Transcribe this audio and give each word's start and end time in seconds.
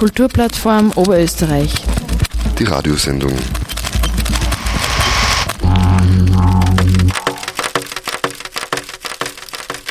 Kulturplattform 0.00 0.92
Oberösterreich. 0.96 1.74
Die 2.58 2.64
Radiosendung. 2.64 3.34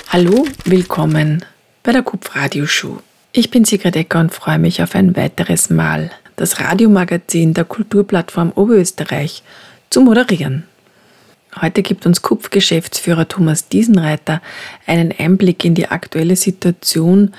Hallo, 0.07 0.47
willkommen 0.65 1.45
bei 1.83 1.91
der 1.91 2.01
KUPF 2.01 2.35
Radioshow. 2.35 3.03
Ich 3.33 3.51
bin 3.51 3.65
Sigrid 3.65 3.95
Ecker 3.95 4.19
und 4.21 4.33
freue 4.33 4.57
mich 4.57 4.81
auf 4.81 4.95
ein 4.95 5.15
weiteres 5.15 5.69
Mal, 5.69 6.09
das 6.37 6.59
Radiomagazin 6.59 7.53
der 7.53 7.65
Kulturplattform 7.65 8.51
Oberösterreich 8.55 9.43
zu 9.91 10.01
moderieren. 10.01 10.63
Heute 11.61 11.83
gibt 11.83 12.07
uns 12.07 12.23
KUPF-Geschäftsführer 12.23 13.27
Thomas 13.27 13.69
Diesenreiter 13.69 14.41
einen 14.87 15.13
Einblick 15.15 15.65
in 15.65 15.75
die 15.75 15.87
aktuelle 15.87 16.35
Situation 16.35 17.31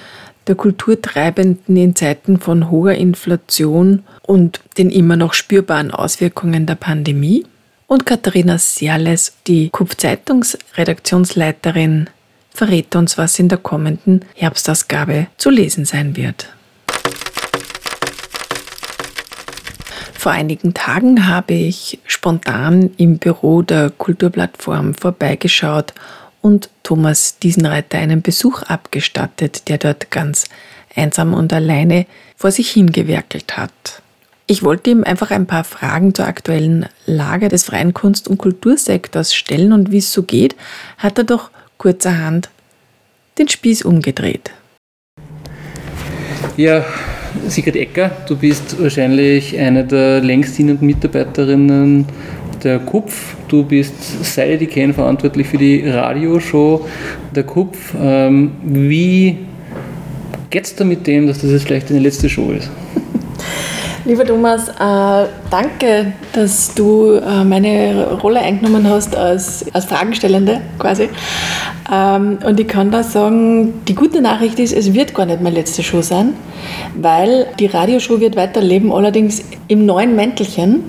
der 0.46 0.54
Kulturtreibenden 0.54 1.76
in 1.76 1.94
Zeiten 1.94 2.40
von 2.40 2.71
hoher 2.71 2.94
Inflation 2.94 4.04
und 4.22 4.61
den 4.79 4.89
immer 4.90 5.17
noch 5.17 5.35
spürbaren 5.35 5.90
Auswirkungen 5.90 6.64
der 6.67 6.76
Pandemie. 6.76 7.44
Und 7.86 8.07
Katharina 8.07 8.57
Serles, 8.58 9.34
die 9.46 9.68
KUPF-Zeitungsredaktionsleiterin, 9.71 12.08
verrät 12.50 12.96
uns, 12.96 13.18
was 13.18 13.39
in 13.39 13.48
der 13.48 13.58
kommenden 13.58 14.25
Herbstausgabe 14.34 15.26
zu 15.36 15.50
lesen 15.50 15.84
sein 15.84 16.17
wird. 16.17 16.48
Vor 20.20 20.32
einigen 20.32 20.75
Tagen 20.75 21.29
habe 21.29 21.54
ich 21.54 21.98
spontan 22.04 22.90
im 22.98 23.17
Büro 23.17 23.62
der 23.62 23.89
Kulturplattform 23.89 24.93
vorbeigeschaut 24.93 25.95
und 26.40 26.71
Thomas 26.82 27.39
Diesenreiter 27.39 27.99
einen 27.99 28.22
Besuch 28.22 28.62
abgestattet, 28.62 29.68
der 29.68 29.79
dort 29.79 30.11
ganz 30.11 30.46
einsam 30.94 31.35
und 31.35 31.53
alleine 31.53 32.06
vor 32.36 32.51
sich 32.51 32.70
hingewerkelt 32.70 33.56
hat. 33.56 34.03
Ich 34.47 34.65
wollte 34.65 34.91
ihm 34.91 35.05
einfach 35.05 35.31
ein 35.31 35.47
paar 35.47 35.62
Fragen 35.62 36.12
zur 36.12 36.27
aktuellen 36.27 36.87
Lage 37.06 37.48
des 37.48 37.65
freien 37.65 37.95
Kunst- 37.95 38.27
und 38.27 38.39
Kultursektors 38.39 39.33
stellen 39.33 39.73
und 39.73 39.92
wie 39.92 39.98
es 39.98 40.12
so 40.12 40.25
geht, 40.25 40.56
hat 40.98 41.19
er 41.19 41.25
doch 41.25 41.50
kurzerhand 41.78 42.50
den 43.39 43.48
Spieß 43.48 43.83
umgedreht. 43.83 44.50
Ja, 46.56 46.84
Sigrid 47.47 47.77
Ecker, 47.77 48.11
du 48.27 48.37
bist 48.37 48.83
wahrscheinlich 48.83 49.56
eine 49.56 49.84
der 49.84 50.20
längst 50.20 50.59
dienenden 50.59 50.84
Mitarbeiterinnen 50.84 52.06
der 52.64 52.78
KUPF. 52.78 53.36
Du 53.48 53.64
bist, 53.64 53.94
kenne, 54.70 54.94
verantwortlich 54.94 55.47
für 55.47 55.58
die 55.58 55.89
Radioshow 55.89 56.86
der 57.34 57.44
KUPF. 57.44 57.94
Ähm, 58.00 58.53
wie 58.62 59.39
geht 60.50 60.64
es 60.64 60.75
da 60.75 60.84
mit 60.84 61.06
dem, 61.06 61.27
dass 61.27 61.41
das 61.41 61.50
jetzt 61.50 61.64
vielleicht 61.64 61.91
deine 61.91 62.00
letzte 62.00 62.28
Show 62.28 62.50
ist? 62.50 62.70
Lieber 64.06 64.25
Thomas, 64.25 64.69
äh, 64.69 65.28
danke, 65.50 66.12
dass 66.33 66.75
du 66.75 67.12
äh, 67.12 67.44
meine 67.44 68.19
Rolle 68.22 68.41
eingenommen 68.41 68.88
hast 68.88 69.14
als, 69.14 69.66
als 69.75 69.84
Fragenstellende 69.84 70.62
quasi. 70.78 71.11
Ähm, 71.92 72.38
und 72.44 72.58
ich 72.58 72.66
kann 72.66 72.91
da 72.91 73.03
sagen, 73.03 73.75
die 73.86 73.94
gute 73.94 74.22
Nachricht 74.22 74.58
ist, 74.58 74.72
es 74.72 74.94
wird 74.94 75.14
gar 75.14 75.27
nicht 75.27 75.42
meine 75.42 75.55
letzte 75.55 75.83
Show 75.83 76.00
sein, 76.00 76.33
weil 76.94 77.47
die 77.58 77.66
Radioshow 77.66 78.20
wird 78.20 78.36
weiterleben, 78.36 78.91
allerdings 78.91 79.42
im 79.69 79.84
neuen 79.84 80.16
Mäntelchen. 80.16 80.84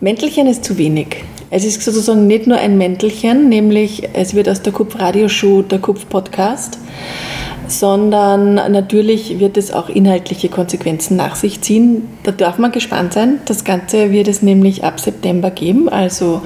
Mäntelchen 0.00 0.46
ist 0.46 0.64
zu 0.64 0.78
wenig. 0.78 1.24
Es 1.50 1.64
ist 1.64 1.82
sozusagen 1.82 2.26
nicht 2.26 2.46
nur 2.46 2.58
ein 2.58 2.78
Mäntelchen, 2.78 3.48
nämlich 3.48 4.08
es 4.12 4.34
wird 4.34 4.48
aus 4.48 4.62
der 4.62 4.72
Kupf 4.72 4.98
Radioshow 4.98 5.62
der 5.62 5.78
Kupf 5.78 6.08
Podcast 6.08 6.78
sondern 7.68 8.54
natürlich 8.54 9.38
wird 9.38 9.56
es 9.56 9.72
auch 9.72 9.88
inhaltliche 9.88 10.48
Konsequenzen 10.48 11.16
nach 11.16 11.36
sich 11.36 11.60
ziehen. 11.60 12.08
Da 12.22 12.32
darf 12.32 12.58
man 12.58 12.72
gespannt 12.72 13.12
sein. 13.12 13.40
Das 13.44 13.64
Ganze 13.64 14.10
wird 14.10 14.28
es 14.28 14.42
nämlich 14.42 14.84
ab 14.84 14.98
September 14.98 15.50
geben. 15.50 15.88
Also 15.88 16.42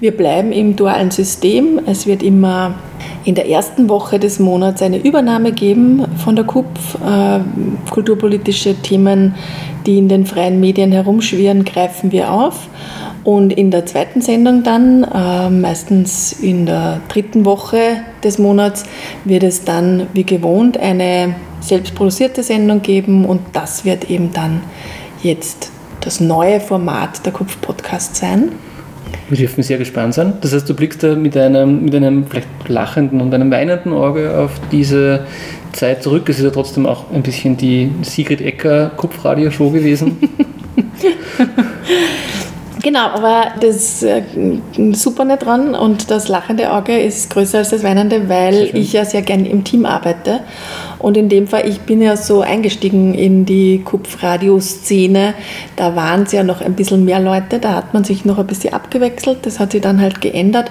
wir 0.00 0.16
bleiben 0.16 0.52
im 0.52 0.76
dualen 0.76 1.10
System. 1.10 1.80
Es 1.86 2.06
wird 2.06 2.22
immer 2.22 2.74
in 3.26 3.34
der 3.34 3.48
ersten 3.48 3.88
Woche 3.88 4.20
des 4.20 4.38
Monats 4.38 4.80
eine 4.82 4.98
Übernahme 4.98 5.50
geben 5.50 6.04
von 6.16 6.36
der 6.36 6.44
KUPF. 6.44 6.94
Äh, 7.04 7.40
kulturpolitische 7.90 8.76
Themen, 8.76 9.34
die 9.84 9.98
in 9.98 10.08
den 10.08 10.26
freien 10.26 10.60
Medien 10.60 10.92
herumschwirren, 10.92 11.64
greifen 11.64 12.12
wir 12.12 12.30
auf. 12.30 12.68
Und 13.24 13.52
in 13.52 13.72
der 13.72 13.84
zweiten 13.84 14.20
Sendung 14.20 14.62
dann, 14.62 15.02
äh, 15.02 15.50
meistens 15.50 16.34
in 16.34 16.66
der 16.66 17.00
dritten 17.08 17.44
Woche 17.44 17.96
des 18.22 18.38
Monats, 18.38 18.84
wird 19.24 19.42
es 19.42 19.64
dann 19.64 20.06
wie 20.12 20.24
gewohnt 20.24 20.78
eine 20.78 21.34
selbstproduzierte 21.60 22.44
Sendung 22.44 22.80
geben 22.80 23.24
und 23.24 23.40
das 23.52 23.84
wird 23.84 24.08
eben 24.08 24.32
dann 24.32 24.62
jetzt 25.24 25.72
das 26.00 26.20
neue 26.20 26.60
Format 26.60 27.26
der 27.26 27.32
Kopf-Podcast 27.32 28.14
sein. 28.14 28.52
Wir 29.28 29.38
dürfen 29.38 29.62
sehr 29.62 29.78
gespannt 29.78 30.14
sein. 30.14 30.34
Das 30.40 30.52
heißt, 30.52 30.68
du 30.68 30.74
blickst 30.74 31.02
da 31.02 31.16
mit 31.16 31.36
einem, 31.36 31.84
mit 31.84 31.94
einem 31.94 32.26
vielleicht 32.26 32.48
lachenden 32.68 33.20
und 33.20 33.34
einem 33.34 33.50
weinenden 33.50 33.92
Auge 33.92 34.38
auf 34.38 34.52
diese 34.70 35.26
Zeit 35.72 36.02
zurück. 36.02 36.28
Es 36.28 36.38
ist 36.38 36.44
ja 36.44 36.50
trotzdem 36.50 36.86
auch 36.86 37.10
ein 37.12 37.22
bisschen 37.22 37.56
die 37.56 37.90
Sigrid 38.02 38.40
Ecker 38.40 38.92
Kopfradio-Show 38.96 39.70
gewesen. 39.70 40.16
Genau, 42.86 43.08
aber 43.08 43.46
das 43.60 44.04
äh, 44.04 44.22
super 44.92 45.24
nicht 45.24 45.44
dran 45.44 45.74
und 45.74 46.08
das 46.08 46.28
lachende 46.28 46.72
Auge 46.72 46.96
ist 46.96 47.30
größer 47.30 47.58
als 47.58 47.70
das 47.70 47.82
weinende, 47.82 48.28
weil 48.28 48.70
ich 48.74 48.92
ja 48.92 49.04
sehr 49.04 49.22
gern 49.22 49.44
im 49.44 49.64
Team 49.64 49.84
arbeite. 49.84 50.38
Und 51.00 51.16
in 51.16 51.28
dem 51.28 51.48
Fall, 51.48 51.68
ich 51.68 51.80
bin 51.80 52.00
ja 52.00 52.16
so 52.16 52.42
eingestiegen 52.42 53.12
in 53.14 53.44
die 53.44 53.82
Kupf-Radio-Szene, 53.84 55.34
da 55.74 55.96
waren 55.96 56.22
es 56.22 56.30
ja 56.30 56.44
noch 56.44 56.60
ein 56.60 56.74
bisschen 56.74 57.04
mehr 57.04 57.18
Leute, 57.18 57.58
da 57.58 57.74
hat 57.74 57.92
man 57.92 58.04
sich 58.04 58.24
noch 58.24 58.38
ein 58.38 58.46
bisschen 58.46 58.72
abgewechselt, 58.72 59.38
das 59.42 59.58
hat 59.58 59.72
sich 59.72 59.80
dann 59.80 60.00
halt 60.00 60.20
geändert. 60.20 60.70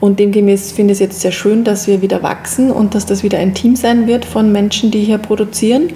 Und 0.00 0.18
demgemäß 0.18 0.72
finde 0.72 0.92
ich 0.92 0.96
es 0.96 1.00
jetzt 1.00 1.22
sehr 1.22 1.32
schön, 1.32 1.64
dass 1.64 1.86
wir 1.86 2.02
wieder 2.02 2.22
wachsen 2.22 2.70
und 2.70 2.94
dass 2.94 3.06
das 3.06 3.22
wieder 3.22 3.38
ein 3.38 3.54
Team 3.54 3.74
sein 3.74 4.06
wird 4.06 4.26
von 4.26 4.52
Menschen, 4.52 4.90
die 4.90 5.00
hier 5.00 5.16
produzieren. 5.16 5.88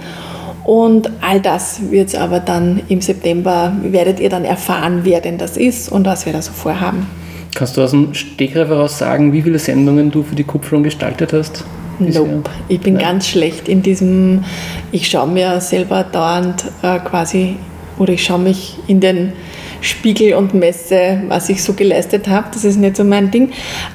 Und 0.69 1.09
all 1.23 1.41
das 1.41 1.91
wird 1.91 2.09
es 2.09 2.15
aber 2.15 2.41
dann 2.41 2.83
im 2.91 3.01
September, 3.01 3.73
werdet 3.85 4.21
ihr 4.21 4.29
dann 4.29 4.45
erfahren, 4.45 5.01
wer 5.05 5.23
denn 5.23 5.39
das 5.39 5.57
ist 5.57 5.91
und 5.91 6.05
was 6.05 6.27
wir 6.27 6.35
da 6.35 6.43
so 6.43 6.53
vorhaben. 6.53 7.07
Kannst 7.55 7.79
du 7.79 7.83
aus 7.83 7.93
dem 7.93 8.13
Stegreif 8.13 8.69
heraus 8.69 8.99
sagen, 8.99 9.33
wie 9.33 9.41
viele 9.41 9.59
Sendungen 9.59 10.11
du 10.11 10.23
für 10.23 10.35
die 10.35 10.45
Kupferung 10.45 10.83
gestaltet 10.83 11.33
hast? 11.33 11.65
Nope. 11.99 12.51
Ich 12.69 12.81
bin 12.81 12.95
Nein. 12.95 13.03
ganz 13.03 13.29
schlecht 13.29 13.67
in 13.67 13.81
diesem, 13.81 14.45
ich 14.93 15.09
schaue 15.09 15.29
mir 15.29 15.59
selber 15.63 16.05
dauernd 16.05 16.67
äh, 16.83 16.99
quasi, 16.99 17.57
oder 17.99 18.13
ich 18.13 18.23
schaue 18.23 18.41
mich 18.41 18.77
in 18.89 19.01
den 19.01 19.33
Spiegel 19.81 20.35
und 20.35 20.55
messe, 20.55 21.23
was 21.29 21.49
ich 21.49 21.63
so 21.63 21.73
geleistet 21.73 22.29
habe. 22.29 22.49
Das 22.53 22.65
ist 22.65 22.77
nicht 22.77 22.97
so 22.97 23.05
mein 23.05 23.31
Ding. 23.31 23.53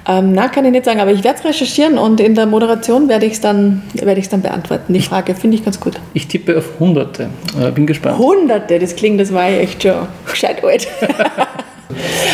Ähm, 0.07 0.33
na, 0.33 0.47
kann 0.47 0.65
ich 0.65 0.71
nicht 0.71 0.85
sagen, 0.85 0.99
aber 0.99 1.11
ich 1.11 1.23
werde 1.23 1.39
es 1.39 1.45
recherchieren 1.45 1.97
und 1.97 2.19
in 2.19 2.35
der 2.35 2.45
Moderation 2.45 3.09
werde 3.09 3.25
ich 3.25 3.33
es 3.33 3.41
dann, 3.41 3.83
werd 3.93 4.31
dann 4.31 4.41
beantworten. 4.41 4.93
Die 4.93 5.01
Frage 5.01 5.35
finde 5.35 5.57
ich 5.57 5.65
ganz 5.65 5.79
gut. 5.79 5.99
Ich 6.13 6.27
tippe 6.27 6.57
auf 6.57 6.79
Hunderte. 6.79 7.29
Äh, 7.59 7.71
bin 7.71 7.85
gespannt. 7.85 8.17
Hunderte, 8.17 8.79
das 8.79 8.95
klingt, 8.95 9.19
das 9.19 9.33
war 9.33 9.47
echt 9.47 9.83
schon 9.83 10.07
gescheit 10.25 10.63
alt. 10.63 10.87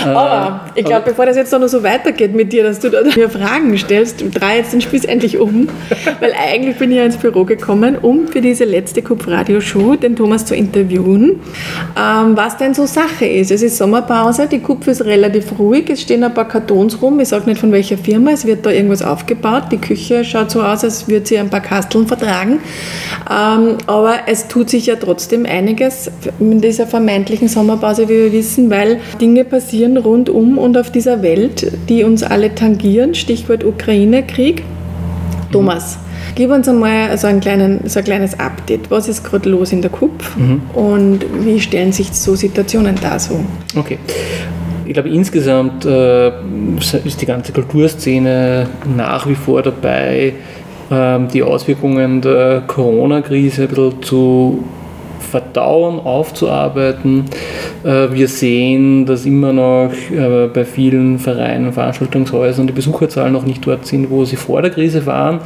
Aber 0.05 0.61
ich 0.75 0.85
glaube, 0.85 1.03
bevor 1.05 1.25
das 1.25 1.35
jetzt 1.35 1.51
noch 1.51 1.67
so 1.67 1.83
weitergeht 1.83 2.33
mit 2.33 2.53
dir, 2.53 2.63
dass 2.63 2.79
du 2.79 2.89
da 2.89 2.99
mir 3.15 3.29
Fragen 3.29 3.77
stellst, 3.77 4.23
drei 4.33 4.57
jetzt 4.57 4.73
den 4.73 4.81
Spieß 4.81 5.05
endlich 5.05 5.37
um. 5.37 5.67
Weil 6.19 6.33
eigentlich 6.33 6.77
bin 6.77 6.91
ich 6.91 6.97
ja 6.97 7.05
ins 7.05 7.17
Büro 7.17 7.43
gekommen, 7.45 7.97
um 7.97 8.27
für 8.27 8.41
diese 8.41 8.65
letzte 8.65 9.01
Kupf-Radio-Show 9.01 9.95
den 9.95 10.15
Thomas 10.15 10.45
zu 10.45 10.55
interviewen, 10.55 11.39
ähm, 11.97 12.35
was 12.35 12.57
denn 12.57 12.73
so 12.73 12.85
Sache 12.85 13.25
ist. 13.25 13.51
Es 13.51 13.61
ist 13.61 13.77
Sommerpause, 13.77 14.47
die 14.47 14.59
Kupf 14.59 14.87
ist 14.87 15.03
relativ 15.05 15.57
ruhig, 15.59 15.89
es 15.89 16.01
stehen 16.01 16.23
ein 16.23 16.33
paar 16.33 16.47
Kartons 16.47 17.01
rum, 17.01 17.19
ich 17.19 17.29
sage 17.29 17.45
nicht 17.49 17.59
von 17.59 17.71
welcher 17.71 17.97
Firma, 17.97 18.31
es 18.31 18.45
wird 18.45 18.65
da 18.65 18.71
irgendwas 18.71 19.01
aufgebaut. 19.01 19.63
Die 19.71 19.77
Küche 19.77 20.23
schaut 20.23 20.51
so 20.51 20.61
aus, 20.61 20.83
als 20.83 21.07
würde 21.07 21.25
sie 21.25 21.37
ein 21.37 21.49
paar 21.49 21.61
Kasteln 21.61 22.07
vertragen. 22.07 22.59
Ähm, 23.29 23.77
aber 23.87 24.15
es 24.27 24.47
tut 24.47 24.69
sich 24.69 24.87
ja 24.87 24.95
trotzdem 24.95 25.45
einiges 25.45 26.11
in 26.39 26.61
dieser 26.61 26.87
vermeintlichen 26.87 27.47
Sommerpause, 27.47 28.07
wie 28.09 28.23
wir 28.23 28.31
wissen, 28.31 28.69
weil 28.69 28.99
Dinge 29.19 29.45
passieren 29.49 29.97
rundum 29.97 30.57
und 30.57 30.77
auf 30.77 30.91
dieser 30.91 31.21
Welt, 31.21 31.71
die 31.89 32.03
uns 32.03 32.23
alle 32.23 32.53
tangieren, 32.55 33.15
Stichwort 33.15 33.63
Ukraine-Krieg. 33.63 34.63
Thomas, 35.51 35.97
gib 36.35 36.51
uns 36.51 36.67
einmal 36.69 37.17
so, 37.17 37.27
einen 37.27 37.39
kleinen, 37.39 37.81
so 37.85 37.99
ein 37.99 38.05
kleines 38.05 38.39
Update. 38.39 38.91
Was 38.91 39.07
ist 39.07 39.23
gerade 39.23 39.49
los 39.49 39.71
in 39.71 39.81
der 39.81 39.91
KUP 39.91 40.11
mhm. 40.37 40.61
und 40.73 41.25
wie 41.43 41.59
stellen 41.59 41.91
sich 41.91 42.11
so 42.13 42.35
Situationen 42.35 42.95
dar 43.01 43.19
so? 43.19 43.39
Okay. 43.75 43.97
Ich 44.85 44.93
glaube, 44.93 45.09
insgesamt 45.09 45.85
äh, 45.85 46.29
ist 47.05 47.21
die 47.21 47.25
ganze 47.25 47.51
Kulturszene 47.51 48.67
nach 48.97 49.27
wie 49.27 49.35
vor 49.35 49.61
dabei, 49.61 50.33
äh, 50.89 51.19
die 51.31 51.43
Auswirkungen 51.43 52.21
der 52.21 52.63
Corona-Krise 52.65 53.63
ein 53.63 53.67
bisschen 53.67 54.01
zu 54.01 54.63
verdauen, 55.19 55.99
aufzuarbeiten. 55.99 57.25
Äh, 57.83 58.07
wir 58.11 58.27
sehen, 58.27 59.05
dass 59.05 59.25
immer 59.25 59.53
noch 59.53 59.91
äh, 60.11 60.47
bei 60.47 60.65
vielen 60.65 61.19
Vereinen, 61.19 61.71
Veranstaltungshäusern 61.73 62.67
die 62.67 62.73
Besucherzahlen 62.73 63.33
noch 63.33 63.45
nicht 63.45 63.65
dort 63.65 63.85
sind, 63.85 64.09
wo 64.09 64.25
sie 64.25 64.35
vor 64.35 64.61
der 64.61 64.71
Krise 64.71 65.05
waren. 65.05 65.39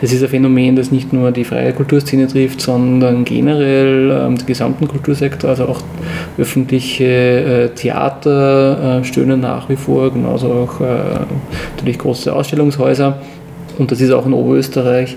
Das 0.00 0.12
ist 0.12 0.22
ein 0.22 0.28
Phänomen, 0.28 0.76
das 0.76 0.90
nicht 0.90 1.12
nur 1.12 1.30
die 1.30 1.44
freie 1.44 1.72
Kulturszene 1.72 2.26
trifft, 2.26 2.60
sondern 2.60 3.24
generell 3.24 4.10
ähm, 4.10 4.36
den 4.36 4.46
gesamten 4.46 4.88
Kultursektor, 4.88 5.50
also 5.50 5.66
auch 5.66 5.82
öffentliche 6.36 7.04
äh, 7.04 7.68
Theater 7.70 9.00
stöhnen 9.04 9.40
nach 9.40 9.68
wie 9.68 9.76
vor, 9.76 10.12
genauso 10.12 10.48
auch 10.48 10.80
natürlich 11.76 11.98
große 11.98 12.32
Ausstellungshäuser. 12.32 13.18
Und 13.78 13.90
das 13.90 14.00
ist 14.00 14.10
auch 14.10 14.26
in 14.26 14.32
Oberösterreich 14.32 15.16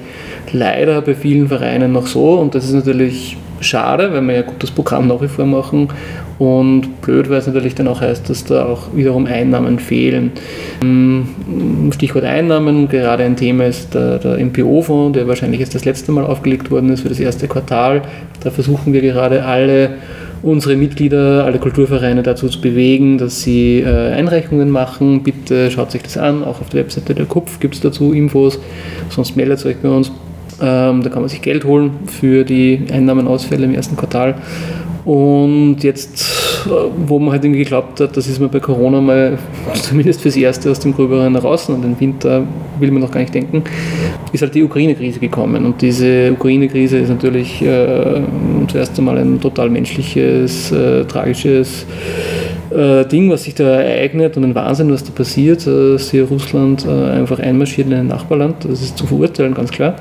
leider 0.51 1.01
bei 1.01 1.15
vielen 1.15 1.47
Vereinen 1.47 1.91
noch 1.91 2.07
so. 2.07 2.35
Und 2.35 2.55
das 2.55 2.65
ist 2.65 2.73
natürlich 2.73 3.37
schade, 3.59 4.11
weil 4.13 4.21
wir 4.21 4.35
ja 4.35 4.41
gutes 4.41 4.71
Programm 4.71 5.07
nach 5.07 5.21
wie 5.21 5.27
vor 5.27 5.45
machen. 5.45 5.89
Und 6.39 7.01
blöd, 7.01 7.29
weil 7.29 7.37
es 7.37 7.45
natürlich 7.45 7.75
dann 7.75 7.87
auch 7.87 8.01
heißt, 8.01 8.27
dass 8.27 8.43
da 8.45 8.65
auch 8.65 8.95
wiederum 8.95 9.27
Einnahmen 9.27 9.77
fehlen. 9.77 10.31
Mm, 10.81 11.91
Stichwort 11.91 12.23
Einnahmen, 12.23 12.89
gerade 12.89 13.23
ein 13.23 13.35
Thema 13.35 13.65
ist 13.65 13.93
der, 13.93 14.17
der 14.17 14.43
MPO-Fonds, 14.43 15.15
der 15.15 15.27
wahrscheinlich 15.27 15.59
jetzt 15.59 15.75
das 15.75 15.85
letzte 15.85 16.11
Mal 16.11 16.25
aufgelegt 16.25 16.71
worden 16.71 16.89
ist 16.89 17.01
für 17.01 17.09
das 17.09 17.19
erste 17.19 17.47
Quartal. 17.47 18.01
Da 18.43 18.49
versuchen 18.49 18.91
wir 18.91 19.01
gerade 19.01 19.45
alle 19.45 19.91
unsere 20.43 20.75
Mitglieder, 20.75 21.45
alle 21.45 21.59
Kulturvereine 21.59 22.23
dazu 22.23 22.49
zu 22.49 22.61
bewegen, 22.61 23.17
dass 23.17 23.41
sie 23.41 23.79
äh, 23.79 24.13
Einreichungen 24.13 24.69
machen. 24.69 25.23
Bitte 25.23 25.69
schaut 25.71 25.91
sich 25.91 26.01
das 26.01 26.17
an, 26.17 26.43
auch 26.43 26.61
auf 26.61 26.69
der 26.69 26.81
Webseite 26.81 27.13
der 27.13 27.25
Kopf 27.25 27.59
gibt 27.59 27.75
es 27.75 27.81
dazu 27.81 28.13
Infos, 28.13 28.59
sonst 29.09 29.35
meldet 29.35 29.65
euch 29.65 29.77
bei 29.77 29.89
uns. 29.89 30.11
Ähm, 30.61 31.01
da 31.01 31.09
kann 31.09 31.21
man 31.21 31.29
sich 31.29 31.41
Geld 31.41 31.65
holen 31.65 31.91
für 32.05 32.43
die 32.43 32.85
Einnahmenausfälle 32.91 33.65
im 33.65 33.73
ersten 33.73 33.97
Quartal. 33.97 34.35
Und 35.05 35.77
jetzt, 35.81 36.40
wo 37.07 37.19
man 37.19 37.31
halt 37.31 37.43
irgendwie 37.43 37.59
geglaubt 37.59 37.99
hat, 37.99 38.15
das 38.15 38.27
ist 38.27 38.39
man 38.39 38.49
bei 38.49 38.59
Corona 38.59 39.01
mal 39.01 39.37
zumindest 39.73 40.21
fürs 40.21 40.35
Erste 40.35 40.71
aus 40.71 40.79
dem 40.79 40.93
Gröberen 40.93 41.35
raus 41.35 41.69
und 41.69 41.81
den 41.83 41.99
Winter 41.99 42.43
will 42.79 42.91
man 42.91 43.01
noch 43.01 43.11
gar 43.11 43.21
nicht 43.21 43.33
denken, 43.33 43.63
ist 44.31 44.41
halt 44.41 44.55
die 44.55 44.63
Ukraine-Krise 44.63 45.19
gekommen. 45.19 45.65
Und 45.65 45.81
diese 45.81 46.31
Ukraine-Krise 46.31 46.99
ist 46.99 47.09
natürlich 47.09 47.61
äh, 47.61 48.21
zuerst 48.67 48.97
einmal 48.97 49.17
ein 49.17 49.39
total 49.39 49.69
menschliches, 49.69 50.71
äh, 50.71 51.05
tragisches 51.05 51.85
äh, 52.71 53.05
Ding, 53.05 53.29
was 53.29 53.43
sich 53.43 53.55
da 53.55 53.81
ereignet 53.81 54.37
und 54.37 54.43
ein 54.43 54.55
Wahnsinn, 54.55 54.91
was 54.91 55.03
da 55.03 55.11
passiert, 55.11 55.65
äh, 55.67 55.93
dass 55.93 56.11
hier 56.11 56.23
Russland 56.23 56.85
äh, 56.85 56.89
einfach 56.89 57.39
einmarschiert 57.39 57.87
in 57.87 57.93
ein 57.93 58.07
Nachbarland. 58.07 58.65
Das 58.65 58.81
ist 58.81 58.97
zu 58.97 59.05
verurteilen, 59.05 59.53
ganz 59.53 59.71
klar. 59.71 59.95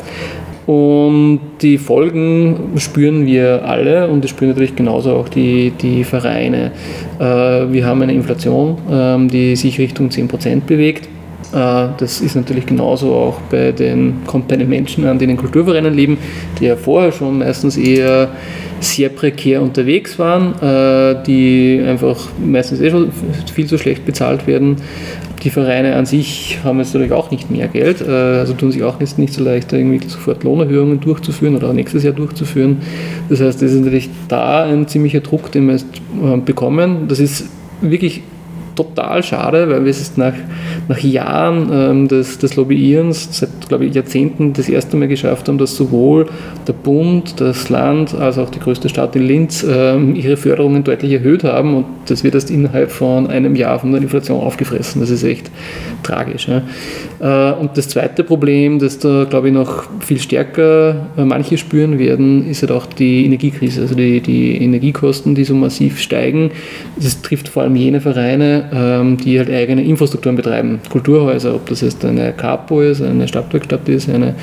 Und 0.71 1.41
die 1.63 1.79
Folgen 1.79 2.75
spüren 2.77 3.27
wir 3.27 3.65
alle 3.65 4.07
und 4.07 4.23
das 4.23 4.31
spüren 4.31 4.51
natürlich 4.51 4.77
genauso 4.77 5.17
auch 5.17 5.29
die, 5.29 5.73
die 5.73 6.05
Vereine. 6.05 6.71
Äh, 7.19 7.25
wir 7.73 7.85
haben 7.85 8.03
eine 8.03 8.13
Inflation, 8.13 8.79
ähm, 8.89 9.29
die 9.29 9.57
sich 9.57 9.81
Richtung 9.81 10.11
10% 10.11 10.61
bewegt. 10.69 11.09
Äh, 11.53 11.89
das 11.99 12.21
ist 12.21 12.37
natürlich 12.37 12.67
genauso 12.67 13.15
auch 13.15 13.41
bei 13.51 13.73
den, 13.73 14.21
kommt 14.27 14.49
bei 14.49 14.57
den 14.57 14.69
Menschen 14.69 15.07
an, 15.07 15.19
die 15.19 15.25
in 15.25 15.31
den 15.31 15.37
Kulturvereinen 15.37 15.95
leben, 15.95 16.19
die 16.59 16.67
ja 16.67 16.77
vorher 16.77 17.13
schon 17.13 17.39
meistens 17.39 17.77
eher 17.77 18.29
sehr 18.81 19.11
prekär 19.11 19.61
unterwegs 19.61 20.19
waren, 20.19 20.55
äh, 20.63 21.23
die 21.25 21.83
einfach 21.87 22.17
meistens 22.45 22.81
eh 22.81 22.91
schon 22.91 23.11
viel 23.53 23.67
zu 23.67 23.79
schlecht 23.79 24.05
bezahlt 24.07 24.47
werden 24.47 24.77
die 25.43 25.51
Vereine 25.51 25.97
an 25.97 26.07
sich 26.07 26.59
haben 26.65 26.79
jetzt 26.79 26.93
natürlich 26.93 27.13
auch 27.13 27.31
nicht 27.31 27.51
mehr 27.51 27.69
Geld, 27.69 28.01
äh, 28.01 28.11
also 28.11 28.53
tun 28.53 28.73
sich 28.73 28.83
auch 28.83 29.01
jetzt 29.01 29.19
nicht 29.19 29.33
so 29.33 29.43
leicht, 29.43 29.73
irgendwie 29.73 30.07
sofort 30.07 30.45
Lohnerhöhungen 30.45 31.01
durchzuführen 31.01 31.57
oder 31.57 31.69
auch 31.71 31.73
nächstes 31.73 32.03
Jahr 32.03 32.13
durchzuführen. 32.13 32.79
Das 33.29 33.41
heißt, 33.41 33.63
es 33.63 33.73
ist 33.73 33.81
natürlich 33.81 34.11
da 34.29 34.65
ein 34.65 34.87
ziemlicher 34.87 35.21
Druck, 35.21 35.51
den 35.53 35.67
wir 35.67 35.73
jetzt 35.75 35.87
bekommen. 36.45 37.09
Das 37.09 37.21
ist 37.21 37.47
wirklich 37.81 38.23
total 38.75 39.23
schade, 39.23 39.69
weil 39.69 39.85
wir 39.85 39.91
es 39.91 40.17
nach, 40.17 40.35
nach 40.89 40.99
Jahren 40.99 41.69
ähm, 41.73 42.09
des, 42.09 42.39
des 42.39 42.57
Lobbyierens, 42.57 43.29
seit 43.39 43.69
glaube 43.69 43.87
ich 43.87 43.95
Jahrzehnten, 43.95 44.53
das 44.53 44.69
erste 44.69 44.97
Mal 44.97 45.09
geschafft 45.09 45.49
haben, 45.49 45.59
dass 45.59 45.77
sowohl 45.77 46.27
der 46.67 46.73
Bund, 46.73 47.41
das 47.41 47.69
Land 47.69 48.15
als 48.15 48.39
auch 48.39 48.51
die 48.51 48.61
größte 48.61 48.89
Stadt 48.89 49.15
in 49.17 49.23
Linz 49.23 49.65
ähm, 49.69 50.15
ihre 50.15 50.37
Förderungen 50.37 50.85
deutlich 50.85 51.13
erhöht 51.13 51.45
haben 51.45 51.75
und 51.75 51.87
das 52.07 52.25
wird 52.25 52.35
erst 52.35 52.51
innerhalb 52.51 52.91
von 52.91 53.27
einem 53.29 53.55
Jahr 53.57 53.79
von 53.79 53.93
der 53.93 54.01
Inflation 54.01 54.41
aufgefressen. 54.41 55.01
Das 55.01 55.11
ist 55.11 55.23
echt 55.23 55.51
tragisch. 56.03 56.49
Ja. 56.49 56.63
Äh, 57.21 57.61
und 57.61 57.77
das 57.77 57.89
zweite 57.89 58.25
Problem, 58.25 58.79
das 58.79 58.99
da 58.99 59.25
glaube 59.25 59.49
ich 59.49 59.55
noch 59.55 59.85
viel 60.01 60.19
stärker 60.19 61.09
äh, 61.17 61.25
manche 61.25 61.59
spüren 61.59 61.99
werden, 61.99 62.49
ist 62.49 62.63
halt 62.63 62.73
auch 62.73 62.87
die 62.87 63.25
Energiekrise, 63.25 63.83
also 63.83 63.95
die, 63.95 64.21
die 64.21 64.63
Energiekosten, 64.63 65.35
die 65.35 65.45
so 65.45 65.55
massiv 65.55 65.99
steigen. 65.99 66.51
Das 66.97 67.23
trifft 67.23 67.49
vor 67.49 67.63
allem 67.63 67.77
jene 67.77 68.01
Vereine, 68.01 68.71
ähm, 68.73 69.17
die 69.17 69.39
halt 69.39 69.51
eigene 69.51 69.83
Infrastrukturen 69.85 70.37
betreiben. 70.37 70.81
Kulturhäuser, 70.91 71.55
ob 71.55 71.67
das 71.67 71.81
jetzt 71.81 72.05
eine 72.05 72.33
Capo 72.33 72.81
ist, 72.81 73.03
eine 73.03 73.29
Stadtwerkstatt 73.29 73.89
ist, 73.89 74.09
eine, 74.09 74.35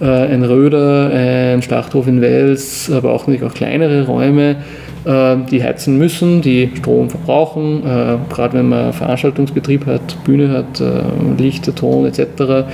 äh, 0.00 0.04
ein 0.04 0.44
Röder, 0.44 1.10
ein 1.12 1.62
Schlachthof 1.62 2.06
in 2.06 2.20
Wels, 2.20 2.90
aber 2.90 3.12
auch 3.12 3.26
natürlich 3.26 3.42
auch 3.42 3.54
kleinere 3.54 4.06
Räume, 4.06 4.56
die 5.04 5.62
heizen 5.62 5.98
müssen, 5.98 6.42
die 6.42 6.70
Strom 6.76 7.10
verbrauchen. 7.10 7.82
Äh, 7.84 8.18
gerade 8.32 8.54
wenn 8.54 8.68
man 8.68 8.92
Veranstaltungsbetrieb 8.92 9.86
hat, 9.86 10.22
Bühne 10.24 10.50
hat, 10.50 10.80
äh, 10.80 11.02
Licht, 11.38 11.74
Ton 11.74 12.06
etc., 12.06 12.20
äh, 12.20 12.64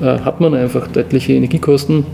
hat 0.00 0.40
man 0.40 0.54
einfach 0.54 0.86
deutliche 0.86 1.32
Energiekosten 1.32 2.04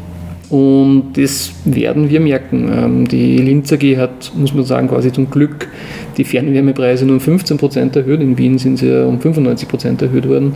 und 0.50 1.12
das 1.14 1.52
werden 1.64 2.08
wir 2.08 2.20
merken. 2.20 2.70
Ähm, 2.72 3.08
die 3.08 3.36
Linz 3.38 3.72
AG 3.72 3.96
hat, 3.98 4.32
muss 4.34 4.54
man 4.54 4.64
sagen, 4.64 4.88
quasi 4.88 5.12
zum 5.12 5.30
Glück 5.30 5.68
die 6.16 6.24
Fernwärmepreise 6.24 7.04
nur 7.04 7.16
um 7.16 7.22
15% 7.22 7.96
erhöht. 7.96 8.20
In 8.20 8.38
Wien 8.38 8.58
sind 8.58 8.78
sie 8.78 9.06
um 9.06 9.18
95% 9.18 10.02
erhöht 10.02 10.26
worden. 10.26 10.54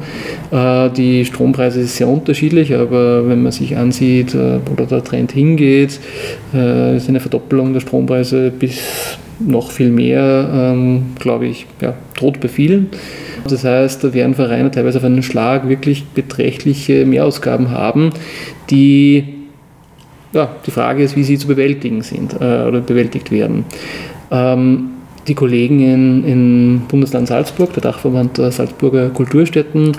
Äh, 0.51 0.91
die 0.91 1.25
Strompreise 1.27 1.81
sind 1.81 1.91
sehr 1.91 2.09
unterschiedlich, 2.09 2.75
aber 2.75 3.29
wenn 3.29 3.43
man 3.43 3.53
sich 3.53 3.77
ansieht, 3.77 4.35
äh, 4.35 4.61
wo 4.65 4.75
der 4.75 5.05
Trend 5.05 5.33
hingeht, 5.33 6.01
äh, 6.55 6.97
ist 6.97 7.09
eine 7.09 7.21
Verdoppelung 7.21 7.75
der 7.75 7.81
Strompreise 7.81 8.51
bis 8.51 8.81
noch 9.41 9.73
viel 9.73 9.91
mehr, 9.91 10.49
ähm, 10.55 11.07
glaube 11.19 11.47
ich, 11.47 11.67
ja, 11.81 11.95
droht 12.17 12.41
bei 12.41 12.49
vielen. 12.49 12.89
Das 13.49 13.65
heißt, 13.65 14.05
da 14.05 14.15
werden 14.15 14.35
Vereine 14.35 14.71
teilweise 14.71 14.99
auf 14.99 15.05
einen 15.05 15.23
Schlag 15.23 15.69
wirklich 15.69 16.05
beträchtliche 16.15 17.05
Mehrausgaben 17.05 17.71
haben, 17.71 18.11
die 18.71 19.42
ja, 20.33 20.51
die 20.67 20.71
Frage 20.71 21.03
ist, 21.03 21.17
wie 21.17 21.25
sie 21.25 21.39
zu 21.39 21.47
bewältigen 21.47 22.03
sind 22.03 22.35
äh, 22.35 22.65
oder 22.67 22.81
bewältigt 22.81 23.31
werden. 23.31 23.65
Ähm, 24.31 24.91
die 25.29 25.35
Kollegen 25.35 25.81
in, 25.81 26.25
in 26.25 26.83
Bundesland 26.89 27.29
Salzburg, 27.29 27.73
der 27.75 27.83
Dachverband 27.83 28.39
der 28.39 28.51
Salzburger 28.51 29.11
Kulturstätten, 29.11 29.93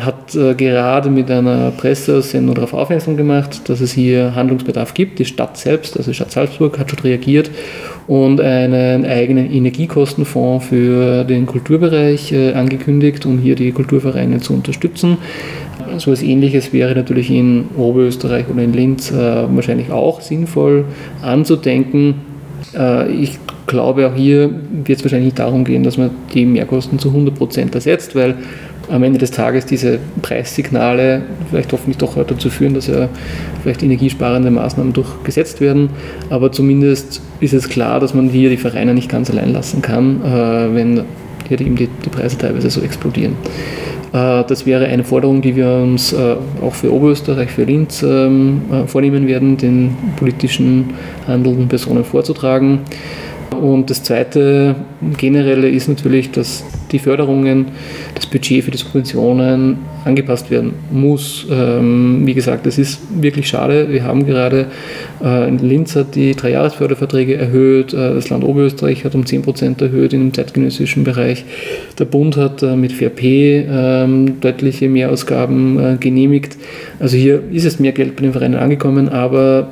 hat 0.00 0.34
äh, 0.34 0.54
gerade 0.54 1.10
mit 1.10 1.30
einer 1.30 1.70
Presseaussendung 1.70 2.54
darauf 2.54 2.74
aufmerksam 2.74 3.16
gemacht, 3.16 3.68
dass 3.68 3.80
es 3.80 3.92
hier 3.92 4.34
Handlungsbedarf 4.34 4.94
gibt. 4.94 5.18
Die 5.18 5.24
Stadt 5.24 5.56
selbst, 5.56 5.96
also 5.96 6.10
die 6.10 6.14
Stadt 6.14 6.32
Salzburg, 6.32 6.78
hat 6.78 6.90
schon 6.90 7.00
reagiert 7.00 7.50
und 8.06 8.40
einen 8.40 9.04
eigenen 9.04 9.50
Energiekostenfonds 9.50 10.66
für 10.66 11.24
den 11.24 11.46
Kulturbereich 11.46 12.32
äh, 12.32 12.54
angekündigt, 12.54 13.24
um 13.26 13.38
hier 13.38 13.54
die 13.54 13.72
Kulturvereine 13.72 14.40
zu 14.40 14.52
unterstützen. 14.54 15.18
So 15.98 16.10
etwas 16.10 16.22
Ähnliches 16.22 16.72
wäre 16.72 16.94
natürlich 16.94 17.30
in 17.30 17.66
Oberösterreich 17.76 18.46
oder 18.48 18.62
in 18.62 18.72
Linz 18.72 19.10
äh, 19.10 19.14
wahrscheinlich 19.16 19.90
auch 19.90 20.20
sinnvoll 20.20 20.84
anzudenken. 21.22 22.14
Äh, 22.76 23.10
ich 23.12 23.38
glaube, 23.66 24.08
auch 24.08 24.14
hier 24.14 24.50
wird 24.84 24.98
es 24.98 25.04
wahrscheinlich 25.04 25.26
nicht 25.26 25.38
darum 25.38 25.64
gehen, 25.64 25.82
dass 25.82 25.98
man 25.98 26.10
die 26.32 26.44
Mehrkosten 26.44 26.98
zu 26.98 27.10
100% 27.10 27.74
ersetzt, 27.74 28.14
weil 28.14 28.36
am 28.90 29.02
Ende 29.02 29.18
des 29.18 29.30
Tages 29.30 29.64
diese 29.66 29.98
Preissignale 30.20 31.22
vielleicht 31.48 31.72
hoffentlich 31.72 31.96
doch 31.98 32.16
dazu 32.22 32.50
führen, 32.50 32.74
dass 32.74 32.86
ja 32.86 33.08
vielleicht 33.62 33.82
energiesparende 33.82 34.50
Maßnahmen 34.50 34.92
durchgesetzt 34.92 35.60
werden. 35.60 35.90
Aber 36.30 36.52
zumindest 36.52 37.22
ist 37.40 37.54
es 37.54 37.68
klar, 37.68 38.00
dass 38.00 38.14
man 38.14 38.28
hier 38.28 38.50
die 38.50 38.56
Vereine 38.56 38.94
nicht 38.94 39.08
ganz 39.08 39.30
allein 39.30 39.52
lassen 39.52 39.80
kann, 39.80 40.20
äh, 40.22 40.74
wenn 40.74 41.04
hier 41.48 41.56
die, 41.56 41.70
die 41.70 42.10
Preise 42.10 42.38
teilweise 42.38 42.70
so 42.70 42.80
explodieren. 42.80 43.36
Äh, 44.14 44.44
das 44.44 44.64
wäre 44.64 44.86
eine 44.86 45.02
Forderung, 45.02 45.42
die 45.42 45.56
wir 45.56 45.68
uns 45.68 46.12
äh, 46.12 46.36
auch 46.62 46.72
für 46.72 46.92
Oberösterreich, 46.92 47.50
für 47.50 47.64
Linz 47.64 48.02
ähm, 48.02 48.62
äh, 48.70 48.86
vornehmen 48.86 49.26
werden, 49.26 49.56
den 49.56 49.96
politischen 50.16 50.94
handelnden 51.26 51.68
Personen 51.68 52.04
vorzutragen. 52.04 52.80
Und 53.54 53.90
das 53.90 54.02
zweite 54.02 54.74
generelle 55.16 55.68
ist 55.68 55.88
natürlich, 55.88 56.30
dass 56.30 56.64
die 56.92 56.98
Förderungen, 56.98 57.66
das 58.14 58.26
Budget 58.26 58.64
für 58.64 58.70
die 58.70 58.78
Subventionen 58.78 59.78
angepasst 60.04 60.50
werden 60.50 60.74
muss. 60.90 61.46
Ähm, 61.50 62.22
wie 62.24 62.34
gesagt, 62.34 62.66
es 62.66 62.78
ist 62.78 63.00
wirklich 63.20 63.48
schade. 63.48 63.90
Wir 63.90 64.04
haben 64.04 64.26
gerade 64.26 64.66
äh, 65.22 65.48
in 65.48 65.58
Linz 65.58 65.96
hat 65.96 66.14
die 66.14 66.34
Dreijahresförderverträge 66.34 67.36
erhöht, 67.36 67.92
äh, 67.92 68.14
das 68.14 68.30
Land 68.30 68.44
Oberösterreich 68.44 69.04
hat 69.04 69.14
um 69.14 69.22
10% 69.22 69.82
erhöht 69.82 70.12
im 70.12 70.32
zeitgenössischen 70.32 71.04
Bereich. 71.04 71.44
Der 71.98 72.04
Bund 72.04 72.36
hat 72.36 72.62
äh, 72.62 72.76
mit 72.76 72.92
FRP 72.92 73.22
ähm, 73.68 74.40
deutliche 74.40 74.88
Mehrausgaben 74.88 75.98
genehmigt. 76.00 76.56
Also 77.00 77.16
hier 77.16 77.42
ist 77.50 77.64
es 77.64 77.80
mehr 77.80 77.92
Geld 77.92 78.16
bei 78.16 78.22
den 78.22 78.32
Vereinen 78.32 78.56
angekommen, 78.56 79.08
aber 79.08 79.68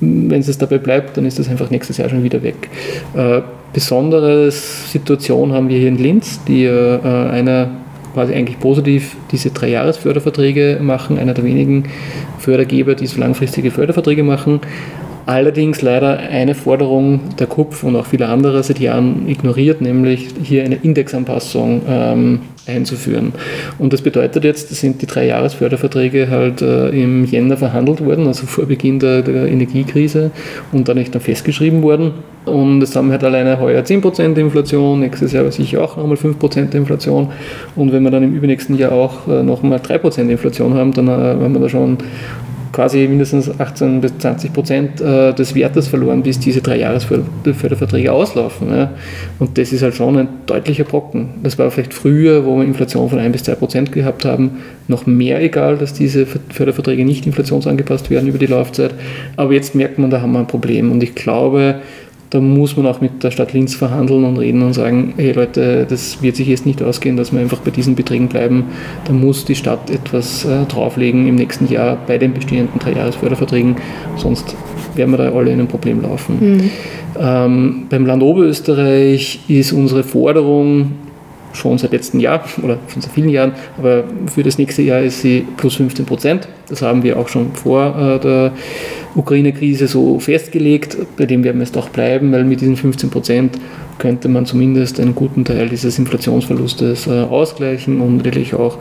wenn 0.00 0.40
es 0.40 0.58
dabei 0.58 0.78
bleibt, 0.78 1.16
dann 1.16 1.26
ist 1.26 1.38
das 1.38 1.48
einfach 1.48 1.70
nächstes 1.70 1.98
Jahr 1.98 2.08
schon 2.08 2.22
wieder 2.22 2.42
weg. 2.42 2.68
Äh, 3.14 3.42
besondere 3.72 4.50
Situation 4.50 5.52
haben 5.52 5.68
wir 5.68 5.78
hier 5.78 5.88
in 5.88 5.98
Linz, 5.98 6.40
die 6.44 6.64
äh, 6.64 7.00
einer 7.02 7.70
quasi 8.14 8.34
eigentlich 8.34 8.58
positiv 8.58 9.16
diese 9.30 9.50
drei 9.50 9.68
Jahresförderverträge 9.68 10.78
machen, 10.80 11.18
einer 11.18 11.34
der 11.34 11.44
wenigen 11.44 11.84
Fördergeber, 12.38 12.94
die 12.94 13.06
so 13.06 13.20
langfristige 13.20 13.70
Förderverträge 13.70 14.22
machen. 14.22 14.60
Allerdings 15.30 15.80
leider 15.80 16.18
eine 16.18 16.56
Forderung 16.56 17.20
der 17.38 17.46
KUPF 17.46 17.84
und 17.84 17.94
auch 17.94 18.06
viele 18.06 18.26
andere 18.26 18.64
seit 18.64 18.80
Jahren 18.80 19.28
ignoriert, 19.28 19.80
nämlich 19.80 20.26
hier 20.42 20.64
eine 20.64 20.74
Indexanpassung 20.74 21.82
ähm, 21.88 22.40
einzuführen. 22.66 23.32
Und 23.78 23.92
das 23.92 24.02
bedeutet 24.02 24.42
jetzt, 24.42 24.70
sind 24.70 25.00
die 25.02 25.06
drei 25.06 25.26
Jahresförderverträge 25.26 26.30
halt 26.30 26.62
äh, 26.62 26.88
im 26.88 27.24
Jänner 27.26 27.56
verhandelt 27.56 28.04
worden, 28.04 28.26
also 28.26 28.44
vor 28.48 28.66
Beginn 28.66 28.98
der, 28.98 29.22
der 29.22 29.46
Energiekrise 29.46 30.32
und 30.72 30.88
dann 30.88 30.98
nicht 30.98 31.14
dann 31.14 31.22
festgeschrieben 31.22 31.82
worden. 31.82 32.10
Und 32.44 32.82
es 32.82 32.96
haben 32.96 33.12
halt 33.12 33.22
alleine 33.22 33.60
heuer 33.60 33.82
10% 33.82 34.36
Inflation, 34.36 34.98
nächstes 34.98 35.30
Jahr 35.30 35.48
sicher 35.52 35.80
auch 35.84 35.96
nochmal 35.96 36.16
5% 36.16 36.74
Inflation. 36.74 37.28
Und 37.76 37.92
wenn 37.92 38.02
wir 38.02 38.10
dann 38.10 38.24
im 38.24 38.34
übernächsten 38.34 38.76
Jahr 38.76 38.90
auch 38.90 39.28
äh, 39.28 39.44
nochmal 39.44 39.78
3% 39.78 40.28
Inflation 40.28 40.74
haben, 40.74 40.92
dann 40.92 41.06
äh, 41.06 41.12
haben 41.12 41.52
wir 41.52 41.60
da 41.60 41.68
schon 41.68 41.98
quasi 42.72 43.06
mindestens 43.08 43.50
18 43.58 44.00
bis 44.00 44.16
20 44.18 44.52
Prozent 44.52 45.00
äh, 45.00 45.32
des 45.32 45.54
Wertes 45.54 45.88
verloren, 45.88 46.22
bis 46.22 46.38
diese 46.38 46.60
drei 46.60 46.78
Jahresförderverträge 46.78 48.12
auslaufen. 48.12 48.88
Und 49.38 49.58
das 49.58 49.72
ist 49.72 49.82
halt 49.82 49.94
schon 49.94 50.16
ein 50.16 50.28
deutlicher 50.46 50.84
Brocken. 50.84 51.30
Das 51.42 51.58
war 51.58 51.70
vielleicht 51.70 51.94
früher, 51.94 52.44
wo 52.44 52.56
wir 52.56 52.64
Inflation 52.64 53.08
von 53.08 53.18
1 53.18 53.32
bis 53.32 53.44
2 53.44 53.54
Prozent 53.54 53.92
gehabt 53.92 54.24
haben, 54.24 54.58
noch 54.88 55.06
mehr 55.06 55.42
egal, 55.42 55.76
dass 55.76 55.92
diese 55.92 56.26
Förderverträge 56.26 57.04
nicht 57.04 57.26
inflationsangepasst 57.26 58.10
werden 58.10 58.28
über 58.28 58.38
die 58.38 58.46
Laufzeit. 58.46 58.94
Aber 59.36 59.52
jetzt 59.52 59.74
merkt 59.74 59.98
man, 59.98 60.10
da 60.10 60.20
haben 60.20 60.32
wir 60.32 60.40
ein 60.40 60.46
Problem. 60.46 60.90
Und 60.90 61.02
ich 61.02 61.14
glaube, 61.14 61.76
da 62.30 62.40
muss 62.40 62.76
man 62.76 62.86
auch 62.86 63.00
mit 63.00 63.24
der 63.24 63.32
Stadt 63.32 63.52
Linz 63.52 63.74
verhandeln 63.74 64.24
und 64.24 64.38
reden 64.38 64.62
und 64.62 64.72
sagen, 64.72 65.14
hey 65.16 65.32
Leute, 65.32 65.84
das 65.88 66.22
wird 66.22 66.36
sich 66.36 66.46
jetzt 66.46 66.64
nicht 66.64 66.80
ausgehen, 66.82 67.16
dass 67.16 67.32
wir 67.32 67.40
einfach 67.40 67.58
bei 67.58 67.72
diesen 67.72 67.96
Beträgen 67.96 68.28
bleiben. 68.28 68.66
Da 69.04 69.12
muss 69.12 69.44
die 69.44 69.56
Stadt 69.56 69.90
etwas 69.90 70.44
äh, 70.44 70.64
drauflegen 70.66 71.26
im 71.26 71.34
nächsten 71.34 71.68
Jahr 71.68 71.98
bei 72.06 72.18
den 72.18 72.32
bestehenden 72.32 72.78
Dreijahresförderverträgen, 72.78 73.76
sonst 74.16 74.56
werden 74.94 75.10
wir 75.10 75.18
da 75.18 75.32
alle 75.32 75.52
in 75.52 75.60
ein 75.60 75.68
Problem 75.68 76.02
laufen. 76.02 76.38
Mhm. 76.40 76.70
Ähm, 77.18 77.86
beim 77.90 78.06
Land 78.06 78.22
Oberösterreich 78.22 79.40
ist 79.48 79.72
unsere 79.72 80.04
Forderung 80.04 80.92
schon 81.52 81.78
seit 81.78 81.92
letztem 81.92 82.20
Jahr 82.20 82.44
oder 82.62 82.78
schon 82.92 83.02
seit 83.02 83.12
vielen 83.12 83.28
Jahren, 83.28 83.52
aber 83.78 84.04
für 84.32 84.42
das 84.42 84.58
nächste 84.58 84.82
Jahr 84.82 85.00
ist 85.00 85.20
sie 85.20 85.46
plus 85.56 85.76
15 85.76 86.06
Prozent. 86.06 86.48
Das 86.68 86.82
haben 86.82 87.02
wir 87.02 87.18
auch 87.18 87.28
schon 87.28 87.52
vor 87.54 87.96
äh, 87.98 88.20
der 88.20 88.52
Ukraine-Krise 89.14 89.88
so 89.88 90.18
festgelegt. 90.20 90.96
Bei 91.16 91.26
dem 91.26 91.42
werden 91.42 91.58
wir 91.58 91.64
es 91.64 91.72
doch 91.72 91.88
bleiben, 91.88 92.30
weil 92.32 92.44
mit 92.44 92.60
diesen 92.60 92.76
15 92.76 93.10
Prozent 93.10 93.58
könnte 93.98 94.28
man 94.28 94.46
zumindest 94.46 94.98
einen 95.00 95.14
guten 95.14 95.44
Teil 95.44 95.68
dieses 95.68 95.98
Inflationsverlustes 95.98 97.06
äh, 97.06 97.22
ausgleichen 97.22 98.00
und 98.00 98.18
natürlich 98.18 98.54
auch 98.54 98.78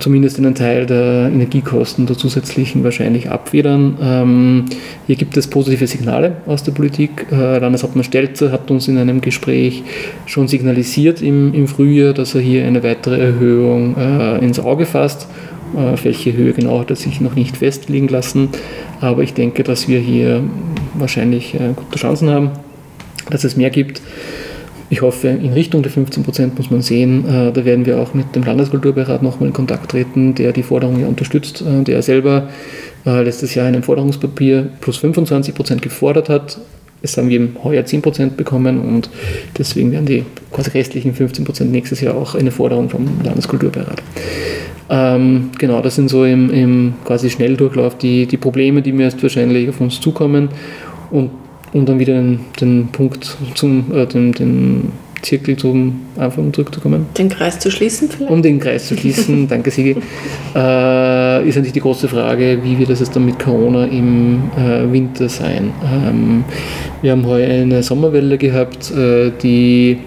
zumindest 0.00 0.38
einen 0.38 0.54
Teil 0.54 0.86
der 0.86 1.30
Energiekosten 1.32 2.06
der 2.06 2.16
zusätzlichen 2.16 2.82
wahrscheinlich 2.82 3.30
abfedern. 3.30 3.98
Ähm, 4.02 4.64
hier 5.06 5.16
gibt 5.16 5.36
es 5.36 5.46
positive 5.46 5.86
Signale 5.86 6.36
aus 6.46 6.62
der 6.62 6.72
Politik. 6.72 7.26
Äh, 7.30 7.58
Landeshauptmann 7.58 8.04
Stelzer 8.04 8.50
hat 8.50 8.70
uns 8.70 8.88
in 8.88 8.98
einem 8.98 9.20
Gespräch 9.20 9.82
schon 10.26 10.48
signalisiert 10.48 11.22
im, 11.22 11.54
im 11.54 11.68
Frühjahr, 11.68 12.12
dass 12.12 12.34
er 12.34 12.40
hier 12.40 12.66
eine 12.66 12.82
weitere 12.82 13.20
Erhöhung 13.20 13.96
äh, 13.96 14.44
ins 14.44 14.58
Auge 14.58 14.86
fasst. 14.86 15.28
Äh, 15.74 15.78
auf 15.78 16.04
welche 16.04 16.32
Höhe 16.32 16.52
genau 16.52 16.80
hat 16.80 16.90
er 16.90 16.96
sich 16.96 17.20
noch 17.20 17.34
nicht 17.34 17.56
festlegen 17.56 18.08
lassen. 18.08 18.48
Aber 19.00 19.22
ich 19.22 19.34
denke, 19.34 19.62
dass 19.62 19.88
wir 19.88 20.00
hier 20.00 20.42
wahrscheinlich 20.94 21.54
äh, 21.54 21.72
gute 21.76 21.98
Chancen 21.98 22.30
haben, 22.30 22.50
dass 23.30 23.44
es 23.44 23.56
mehr 23.56 23.70
gibt. 23.70 24.02
Ich 24.92 25.02
hoffe, 25.02 25.28
in 25.28 25.52
Richtung 25.52 25.82
der 25.82 25.92
15 25.92 26.24
Prozent 26.24 26.58
muss 26.58 26.70
man 26.72 26.82
sehen. 26.82 27.24
Äh, 27.24 27.52
da 27.52 27.64
werden 27.64 27.86
wir 27.86 28.00
auch 28.00 28.12
mit 28.12 28.34
dem 28.34 28.42
Landeskulturbeirat 28.42 29.22
nochmal 29.22 29.48
in 29.48 29.52
Kontakt 29.52 29.92
treten, 29.92 30.34
der 30.34 30.52
die 30.52 30.64
Forderung 30.64 31.00
ja 31.00 31.06
unterstützt, 31.06 31.62
äh, 31.62 31.84
der 31.84 32.02
selber 32.02 32.48
äh, 33.06 33.22
letztes 33.22 33.54
Jahr 33.54 33.68
in 33.68 33.74
einem 33.74 33.84
Forderungspapier 33.84 34.68
plus 34.80 34.96
25 34.96 35.54
Prozent 35.54 35.80
gefordert 35.80 36.28
hat. 36.28 36.58
Es 37.02 37.16
haben 37.16 37.28
wir 37.28 37.48
heuer 37.62 37.84
10 37.84 38.02
Prozent 38.02 38.36
bekommen 38.36 38.80
und 38.80 39.08
deswegen 39.56 39.92
werden 39.92 40.06
die 40.06 40.24
quasi 40.50 40.70
restlichen 40.70 41.14
15 41.14 41.44
Prozent 41.44 41.70
nächstes 41.70 42.00
Jahr 42.00 42.16
auch 42.16 42.34
eine 42.34 42.50
Forderung 42.50 42.90
vom 42.90 43.06
Landeskulturbeirat. 43.24 44.02
Ähm, 44.90 45.50
genau, 45.56 45.80
das 45.80 45.94
sind 45.94 46.10
so 46.10 46.24
im, 46.24 46.50
im 46.50 46.94
quasi 47.04 47.30
Schnelldurchlauf 47.30 47.96
die, 47.96 48.26
die 48.26 48.36
Probleme, 48.36 48.82
die 48.82 48.92
mir 48.92 49.04
jetzt 49.04 49.22
wahrscheinlich 49.22 49.68
auf 49.68 49.80
uns 49.80 50.00
zukommen. 50.00 50.48
Und 51.12 51.30
um 51.72 51.86
dann 51.86 51.98
wieder 51.98 52.14
den, 52.14 52.40
den 52.60 52.88
Punkt 52.88 53.36
zum, 53.54 53.92
äh, 53.94 54.06
den, 54.06 54.32
den 54.32 54.92
Zirkel 55.22 55.56
zum 55.56 56.00
Anfang 56.16 56.52
zurückzukommen. 56.52 57.06
Den 57.16 57.28
Kreis 57.28 57.58
zu 57.58 57.70
schließen 57.70 58.08
vielleicht? 58.08 58.30
Um 58.30 58.42
den 58.42 58.58
Kreis 58.58 58.88
zu 58.88 58.96
schließen, 58.96 59.48
danke 59.48 59.70
Sigi, 59.70 59.96
äh, 60.54 61.48
ist 61.48 61.56
natürlich 61.56 61.72
die 61.72 61.80
große 61.80 62.08
Frage, 62.08 62.58
wie 62.62 62.78
wird 62.78 62.90
es 62.90 63.10
dann 63.10 63.26
mit 63.26 63.38
Corona 63.38 63.84
im 63.84 64.42
äh, 64.56 64.90
Winter 64.90 65.28
sein? 65.28 65.72
Ähm, 65.84 66.44
wir 67.02 67.12
haben 67.12 67.26
heuer 67.26 67.48
eine 67.48 67.82
Sommerwelle 67.82 68.38
gehabt, 68.38 68.90
äh, 68.92 69.30
die 69.42 69.98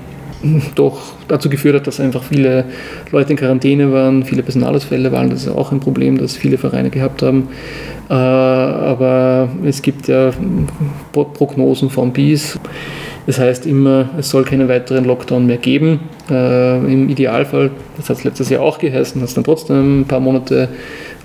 doch 0.75 1.13
dazu 1.27 1.49
geführt 1.49 1.75
hat, 1.75 1.87
dass 1.87 1.99
einfach 1.99 2.23
viele 2.23 2.65
Leute 3.11 3.31
in 3.31 3.37
Quarantäne 3.37 3.91
waren, 3.91 4.23
viele 4.23 4.43
Personalausfälle 4.43 5.11
waren. 5.11 5.29
Das 5.29 5.43
ist 5.43 5.49
auch 5.49 5.71
ein 5.71 5.79
Problem, 5.79 6.17
das 6.17 6.35
viele 6.35 6.57
Vereine 6.57 6.89
gehabt 6.89 7.21
haben. 7.21 7.49
Äh, 8.09 8.13
aber 8.13 9.49
es 9.65 9.81
gibt 9.81 10.07
ja 10.07 10.31
Prognosen 11.11 11.89
von 11.89 12.11
BIS. 12.11 12.59
Das 13.25 13.39
heißt 13.39 13.65
immer, 13.65 14.09
es 14.17 14.29
soll 14.29 14.43
keinen 14.43 14.67
weiteren 14.67 15.05
Lockdown 15.05 15.45
mehr 15.45 15.57
geben. 15.57 16.01
Äh, 16.29 16.77
Im 16.79 17.07
Idealfall, 17.09 17.71
das 17.95 18.09
hat 18.09 18.17
es 18.17 18.23
letztes 18.25 18.49
Jahr 18.49 18.61
auch 18.61 18.79
geheißen, 18.79 19.21
hat 19.21 19.29
es 19.29 19.33
dann 19.33 19.45
trotzdem 19.45 20.01
ein 20.01 20.05
paar 20.05 20.19
Monate 20.19 20.67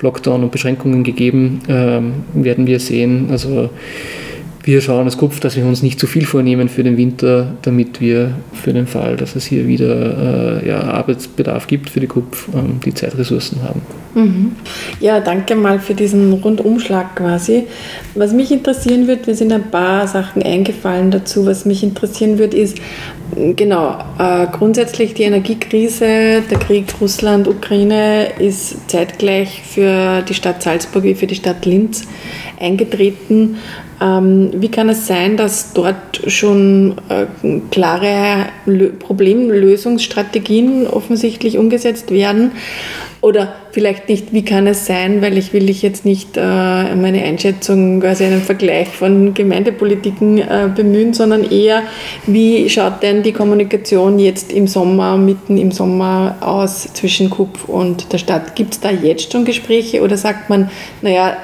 Lockdown 0.01 0.45
und 0.45 0.53
Beschränkungen 0.53 1.03
gegeben, 1.03 1.61
ähm, 1.69 2.13
werden 2.35 2.69
wir 2.69 2.79
sehen. 2.79 3.29
Also 3.33 3.71
wir 4.69 4.83
schauen 4.83 5.07
als 5.07 5.17
Kopf, 5.17 5.41
dass 5.41 5.57
wir 5.57 5.65
uns 5.65 5.83
nicht 5.83 5.99
zu 5.99 6.07
viel 6.07 6.27
vornehmen 6.27 6.69
für 6.69 6.83
den 6.83 6.99
Winter, 6.99 7.55
damit 7.63 8.03
wir 8.03 8.35
für 8.53 8.75
den 8.75 8.87
Fall, 8.87 9.17
dass 9.17 9.35
es 9.35 9.47
hier 9.47 9.67
wieder 9.67 10.61
äh, 10.63 10.69
ja, 10.69 10.83
Arbeitsbedarf 10.83 11.67
gibt 11.67 11.89
für 11.89 12.01
die 12.01 12.07
Kopf, 12.07 12.49
ähm, 12.55 12.79
die 12.85 12.93
Zeitressourcen 12.93 13.63
haben. 13.63 13.81
Mhm. 14.15 14.57
Ja, 15.01 15.21
danke 15.21 15.55
mal 15.55 15.79
für 15.79 15.95
diesen 15.95 16.33
Rundumschlag 16.33 17.17
quasi. 17.17 17.67
Was 18.15 18.33
mich 18.33 18.51
interessieren 18.51 19.07
wird, 19.07 19.27
mir 19.27 19.35
sind 19.35 19.53
ein 19.53 19.71
paar 19.71 20.09
Sachen 20.09 20.43
eingefallen 20.43 21.11
dazu. 21.11 21.47
Was 21.47 21.65
mich 21.65 21.83
interessieren 21.83 22.39
wird, 22.39 22.55
ist 22.55 22.79
genau 23.57 23.99
äh, 24.19 24.47
grundsätzlich 24.47 25.15
die 25.15 25.25
Energiekrise, 25.25 26.43
der 26.51 26.59
Krieg 26.59 26.87
Russland, 27.01 27.47
Ukraine 27.47 28.29
ist 28.39 28.91
zeitgleich 28.91 29.63
für 29.63 30.23
die 30.23 30.35
Stadt 30.35 30.63
Salzburg 30.63 31.05
wie 31.05 31.15
für 31.15 31.27
die 31.27 31.35
Stadt 31.35 31.67
Linz 31.67 32.05
eingetreten. 32.59 33.59
Ähm, 34.01 34.51
wie 34.55 34.71
kann 34.71 34.89
es 34.89 35.07
sein, 35.07 35.37
dass 35.37 35.73
dort 35.73 36.23
schon 36.29 36.95
äh, 37.09 37.27
klare 37.71 38.47
Problemlösungsstrategien 39.01 40.87
offensichtlich 40.87 41.59
umgesetzt 41.59 42.11
werden? 42.11 42.53
Oder 43.21 43.55
vielleicht 43.73 44.09
nicht, 44.09 44.33
wie 44.33 44.45
kann 44.45 44.67
es 44.67 44.87
sein, 44.87 45.23
weil 45.23 45.37
ich 45.39 45.53
will 45.53 45.67
dich 45.67 45.83
jetzt 45.83 46.05
nicht 46.05 46.37
äh, 46.37 46.41
meine 46.41 47.23
Einschätzung, 47.25 48.01
quasi 48.01 48.25
einen 48.25 48.43
Vergleich 48.43 48.89
von 48.89 49.35
Gemeindepolitiken 49.35 50.39
äh, 50.39 50.69
bemühen, 50.75 51.15
sondern 51.15 51.43
eher, 51.51 51.83
wie 52.27 52.71
schaut 52.71 53.03
denn 53.03 53.25
die 53.25 53.33
Kommunikation 53.33 54.19
jetzt 54.19 54.53
im 54.53 54.69
Sommer, 54.69 55.17
mitten 55.17 55.59
im 55.59 55.73
Sommer 55.73 56.37
aus 56.41 56.93
zwischen 56.95 57.29
KUP 57.29 57.69
und 57.69 58.13
der 58.13 58.19
Stadt? 58.19 58.55
Gibt 58.55 58.75
es 58.75 58.81
da 58.81 58.91
jetzt 58.91 59.33
schon 59.33 59.45
Gespräche 59.45 60.01
oder 60.03 60.17
sagt 60.17 60.49
man, 60.49 60.71
naja, 61.03 61.37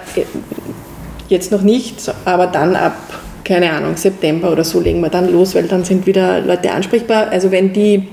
Jetzt 1.29 1.51
noch 1.51 1.63
nicht, 1.63 2.13
aber 2.27 2.47
dann 2.47 2.77
ab, 2.77 2.97
keine 3.45 3.73
Ahnung, 3.73 3.97
September 3.97 4.53
oder 4.53 4.63
so 4.63 4.81
legen 4.81 5.01
wir 5.01 5.09
dann 5.09 5.33
los, 5.33 5.55
weil 5.55 5.67
dann 5.67 5.83
sind 5.83 6.07
wieder 6.07 6.41
Leute 6.41 6.71
ansprechbar. 6.71 7.29
Also 7.31 7.51
wenn 7.51 7.73
die 7.73 8.09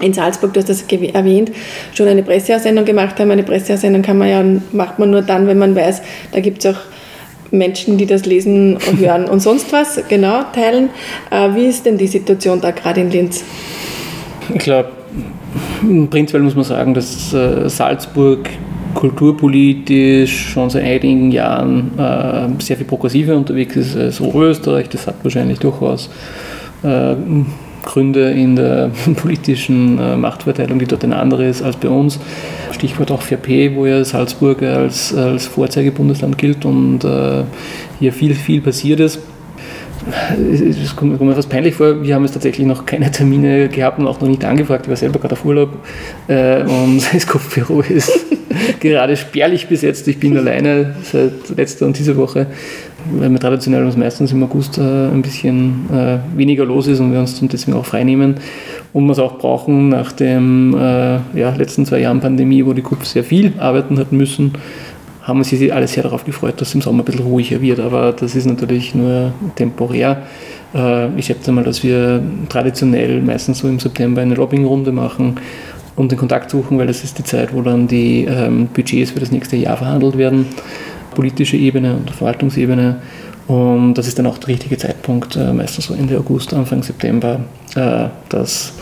in 0.00 0.12
Salzburg, 0.12 0.52
du 0.52 0.60
hast 0.60 0.68
das 0.68 0.82
erwähnt, 0.82 1.52
schon 1.94 2.08
eine 2.08 2.22
Presseaussendung 2.22 2.84
gemacht 2.84 3.18
haben. 3.18 3.30
Eine 3.30 3.42
Presseaussendung 3.42 4.02
kann 4.02 4.18
man 4.18 4.28
ja, 4.28 4.44
macht 4.72 4.98
man 4.98 5.10
nur 5.10 5.22
dann, 5.22 5.46
wenn 5.46 5.58
man 5.58 5.74
weiß, 5.74 6.02
da 6.32 6.40
gibt 6.40 6.64
es 6.64 6.74
auch 6.74 6.80
Menschen, 7.50 7.98
die 7.98 8.06
das 8.06 8.26
lesen 8.26 8.74
und 8.76 8.98
hören 8.98 9.26
und 9.26 9.40
sonst 9.40 9.72
was, 9.72 10.00
genau, 10.08 10.42
teilen. 10.54 10.90
Äh, 11.30 11.54
wie 11.54 11.66
ist 11.66 11.86
denn 11.86 11.98
die 11.98 12.06
Situation 12.06 12.60
da 12.60 12.70
gerade 12.70 13.00
in 13.00 13.10
Linz? 13.10 13.44
Ich 14.54 14.60
glaube, 14.60 14.90
prinzipiell 16.10 16.42
muss 16.42 16.54
man 16.54 16.64
sagen, 16.64 16.94
dass 16.94 17.32
äh, 17.32 17.68
Salzburg 17.68 18.48
kulturpolitisch 18.94 20.50
schon 20.52 20.68
seit 20.68 20.84
einigen 20.84 21.30
Jahren 21.30 21.92
äh, 21.96 22.62
sehr 22.62 22.76
viel 22.76 22.86
progressiver 22.86 23.36
unterwegs 23.36 23.76
ist 23.76 23.96
als 23.96 24.20
Oberösterreich. 24.20 24.88
Das 24.88 25.06
hat 25.06 25.16
wahrscheinlich 25.22 25.58
durchaus 25.60 26.10
Gründe 27.84 28.30
in 28.30 28.56
der 28.56 28.90
politischen 29.16 29.98
äh, 29.98 30.16
Machtverteilung, 30.16 30.78
die 30.78 30.86
dort 30.86 31.04
eine 31.04 31.16
andere 31.16 31.46
ist 31.46 31.62
als 31.62 31.76
bei 31.76 31.88
uns. 31.88 32.18
Stichwort 32.72 33.10
auch 33.10 33.22
4P, 33.22 33.74
wo 33.74 33.86
ja 33.86 34.04
Salzburg 34.04 34.62
als, 34.62 35.14
als 35.14 35.46
Vorzeigebundesland 35.46 36.38
gilt 36.38 36.64
und 36.64 37.04
äh, 37.04 37.44
hier 37.98 38.12
viel, 38.12 38.34
viel 38.34 38.60
passiert 38.60 39.00
ist 39.00 39.20
es 40.82 40.96
kommt, 40.96 41.20
mir 41.20 41.34
fast 41.34 41.48
peinlich 41.48 41.74
vor, 41.74 42.02
wir 42.02 42.14
haben 42.14 42.22
jetzt 42.22 42.32
tatsächlich 42.32 42.66
noch 42.66 42.86
keine 42.86 43.10
Termine 43.10 43.68
gehabt 43.68 43.98
und 43.98 44.06
auch 44.06 44.20
noch 44.20 44.28
nicht 44.28 44.44
angefragt. 44.44 44.86
Ich 44.86 44.88
war 44.88 44.96
selber 44.96 45.18
gerade 45.18 45.34
auf 45.34 45.44
Urlaub 45.44 45.70
äh, 46.28 46.62
und 46.62 47.02
das 47.12 47.26
Kopfbüro 47.26 47.80
ist 47.80 48.10
gerade 48.80 49.16
spärlich 49.16 49.68
besetzt. 49.68 50.08
Ich 50.08 50.18
bin 50.18 50.36
alleine 50.36 50.96
seit 51.02 51.50
letzter 51.56 51.86
und 51.86 51.98
dieser 51.98 52.16
Woche, 52.16 52.46
weil 53.12 53.30
wir 53.30 53.38
traditionell 53.38 53.84
uns 53.84 53.96
meistens 53.96 54.32
im 54.32 54.42
August 54.42 54.78
äh, 54.78 54.82
ein 54.82 55.22
bisschen 55.22 55.88
äh, 55.92 56.18
weniger 56.36 56.64
los 56.64 56.86
ist 56.86 57.00
und 57.00 57.12
wir 57.12 57.20
uns 57.20 57.40
deswegen 57.40 57.76
auch 57.76 57.86
freinehmen 57.86 58.36
und 58.92 59.04
wir 59.06 59.12
es 59.12 59.18
auch 59.18 59.38
brauchen 59.38 59.90
nach 59.90 60.12
den 60.12 60.74
äh, 60.74 61.18
ja, 61.34 61.54
letzten 61.56 61.86
zwei 61.86 62.00
Jahren 62.00 62.20
Pandemie, 62.20 62.64
wo 62.64 62.72
die 62.72 62.82
KUP 62.82 63.04
sehr 63.04 63.24
viel 63.24 63.52
arbeiten 63.58 63.98
hat 63.98 64.12
müssen 64.12 64.52
haben 65.22 65.44
sich 65.44 65.72
alle 65.72 65.86
sehr 65.86 66.02
darauf 66.02 66.24
gefreut, 66.24 66.60
dass 66.60 66.68
es 66.68 66.74
im 66.74 66.80
Sommer 66.80 67.02
ein 67.02 67.04
bisschen 67.04 67.24
ruhiger 67.24 67.60
wird. 67.60 67.78
Aber 67.78 68.12
das 68.12 68.34
ist 68.34 68.46
natürlich 68.46 68.94
nur 68.94 69.32
temporär. 69.54 70.22
Ich 71.16 71.26
schätze 71.26 71.52
mal, 71.52 71.62
dass 71.62 71.84
wir 71.84 72.22
traditionell 72.48 73.20
meistens 73.20 73.58
so 73.58 73.68
im 73.68 73.78
September 73.78 74.22
eine 74.22 74.34
Lobbying-Runde 74.34 74.90
machen 74.92 75.36
und 75.96 76.10
den 76.10 76.18
Kontakt 76.18 76.50
suchen, 76.50 76.78
weil 76.78 76.86
das 76.86 77.04
ist 77.04 77.18
die 77.18 77.24
Zeit, 77.24 77.52
wo 77.52 77.62
dann 77.62 77.86
die 77.86 78.24
ähm, 78.24 78.68
Budgets 78.72 79.10
für 79.10 79.20
das 79.20 79.30
nächste 79.30 79.56
Jahr 79.56 79.76
verhandelt 79.76 80.16
werden, 80.16 80.46
politische 81.14 81.56
Ebene 81.56 81.96
und 81.96 82.10
Verwaltungsebene. 82.10 82.96
Und 83.46 83.94
das 83.94 84.06
ist 84.06 84.18
dann 84.18 84.26
auch 84.26 84.38
der 84.38 84.48
richtige 84.48 84.78
Zeitpunkt, 84.78 85.36
äh, 85.36 85.52
meistens 85.52 85.86
so 85.86 85.94
Ende 85.94 86.18
August, 86.18 86.54
Anfang 86.54 86.82
September, 86.82 87.40
äh, 87.74 88.06
dass 88.28 88.74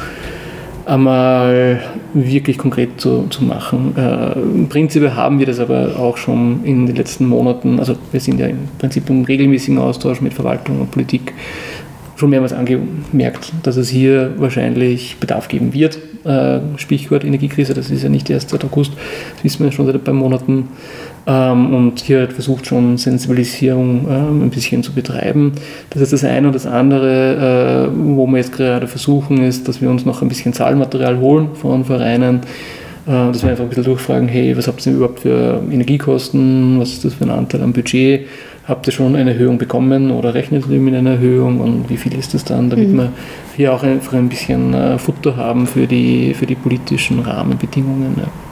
einmal 0.89 1.81
wirklich 2.15 2.59
konkret 2.59 3.01
zu, 3.01 3.27
zu 3.29 3.45
machen. 3.45 3.95
Äh, 3.97 4.33
Im 4.33 4.69
Prinzip 4.69 5.11
haben 5.11 5.39
wir 5.39 5.47
das 5.47 5.61
aber 5.61 5.99
auch 5.99 6.17
schon 6.17 6.65
in 6.65 6.87
den 6.87 6.97
letzten 6.97 7.27
Monaten, 7.27 7.79
also 7.79 7.97
wir 8.11 8.21
sind 8.21 8.41
ja 8.41 8.47
im 8.47 8.69
Prinzip 8.79 9.09
im 9.11 9.25
regelmäßigen 9.25 9.79
Austausch 9.79 10.21
mit 10.21 10.35
Verwaltung 10.35 10.81
und 10.81 10.91
Politik 10.91 11.35
schon 12.19 12.31
mehrmals 12.31 12.53
angemerkt, 12.53 13.53
dass 13.63 13.77
es 13.77 13.89
hier 13.89 14.33
wahrscheinlich 14.37 15.17
Bedarf 15.21 15.49
geben 15.49 15.73
wird. 15.73 15.99
Äh, 16.25 16.59
Energiekrise, 17.25 17.75
das 17.75 17.91
ist 17.91 18.03
ja 18.03 18.09
nicht 18.09 18.29
erst 18.29 18.51
seit 18.51 18.65
August, 18.65 18.93
das 19.35 19.45
wissen 19.45 19.65
wir 19.65 19.73
schon 19.73 19.87
seit 19.87 19.95
ein 19.95 20.05
paar 20.05 20.15
Monaten. 20.15 20.69
Ähm, 21.27 21.75
und 21.75 22.01
hier 22.01 22.23
hat 22.23 22.33
versucht 22.33 22.67
schon 22.67 22.97
Sensibilisierung 22.97 24.07
ähm, 24.11 24.43
ein 24.43 24.51
bisschen 24.51 24.83
zu 24.83 24.93
betreiben. 24.93 25.53
Das 25.91 26.03
ist 26.03 26.13
das 26.13 26.25
eine 26.25 26.49
und 26.49 26.55
das 26.55 26.67
andere, 26.67 27.87
äh, 27.87 28.17
wo 28.17 28.27
wir 28.27 28.39
jetzt 28.39 28.53
gerade 28.53 28.89
versuchen, 28.89 29.43
ist, 29.45 29.69
dass 29.69 29.81
wir 29.81 29.91
uns 29.91 30.05
noch 30.05 30.23
ein 30.23 30.29
bisschen 30.29 30.53
Zahlmaterial 30.53 31.19
holen 31.21 31.51
von 31.55 31.85
Vereinen, 31.85 32.41
äh, 33.07 33.11
dass 33.11 33.43
wir 33.43 33.51
einfach 33.51 33.65
ein 33.65 33.69
bisschen 33.69 33.85
durchfragen, 33.85 34.27
hey, 34.27 34.57
was 34.57 34.67
habt 34.67 34.85
ihr 34.87 34.93
überhaupt 34.95 35.21
für 35.21 35.63
Energiekosten, 35.71 36.81
was 36.81 36.95
ist 36.95 37.05
das 37.05 37.15
für 37.15 37.25
ein 37.25 37.31
Anteil 37.31 37.63
am 37.63 37.73
Budget, 37.73 38.27
habt 38.69 38.87
ihr 38.87 38.93
schon 38.93 39.17
eine 39.17 39.33
Erhöhung 39.33 39.57
bekommen 39.57 40.11
oder 40.11 40.35
rechnet 40.35 40.67
ihr 40.69 40.79
mit 40.79 40.95
einer 40.95 41.13
Erhöhung 41.13 41.61
und 41.61 41.89
wie 41.89 41.97
viel 41.97 42.15
ist 42.15 42.35
das 42.35 42.45
dann, 42.45 42.69
damit 42.69 42.91
mhm. 42.91 42.97
wir 42.99 43.13
hier 43.57 43.73
auch 43.73 43.83
einfach 43.83 44.13
ein 44.13 44.29
bisschen 44.29 44.75
äh, 44.75 44.99
Futter 44.99 45.37
haben 45.37 45.67
für 45.67 45.87
die, 45.87 46.35
für 46.35 46.47
die 46.47 46.55
politischen 46.55 47.21
Rahmenbedingungen. 47.21 48.15
Ja. 48.19 48.48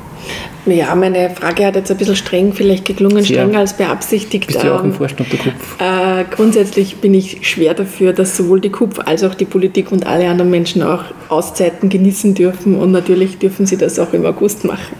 Ja, 0.66 0.94
meine 0.96 1.30
Frage 1.30 1.64
hat 1.64 1.76
jetzt 1.76 1.92
ein 1.92 1.96
bisschen 1.96 2.16
streng 2.16 2.52
vielleicht 2.52 2.84
geklungen, 2.84 3.22
Sehr. 3.22 3.36
strenger 3.36 3.60
als 3.60 3.74
beabsichtigt. 3.74 4.48
Bist 4.48 4.64
du 4.64 4.74
auch 4.74 4.80
im 4.82 4.90
ähm, 4.90 4.94
Vorstand 4.94 5.32
der 5.32 5.38
KUPF? 5.38 5.80
Äh, 5.80 6.24
grundsätzlich 6.34 6.96
bin 6.96 7.14
ich 7.14 7.46
schwer 7.48 7.74
dafür, 7.74 8.12
dass 8.12 8.36
sowohl 8.36 8.60
die 8.60 8.70
KUPF 8.70 8.98
als 9.06 9.22
auch 9.22 9.34
die 9.34 9.44
Politik 9.44 9.92
und 9.92 10.06
alle 10.06 10.28
anderen 10.28 10.50
Menschen 10.50 10.82
auch 10.82 11.04
Auszeiten 11.28 11.88
genießen 11.88 12.34
dürfen 12.34 12.74
und 12.74 12.90
natürlich 12.90 13.38
dürfen 13.38 13.66
sie 13.66 13.76
das 13.76 13.98
auch 14.00 14.12
im 14.12 14.26
August 14.26 14.64
machen. 14.64 14.96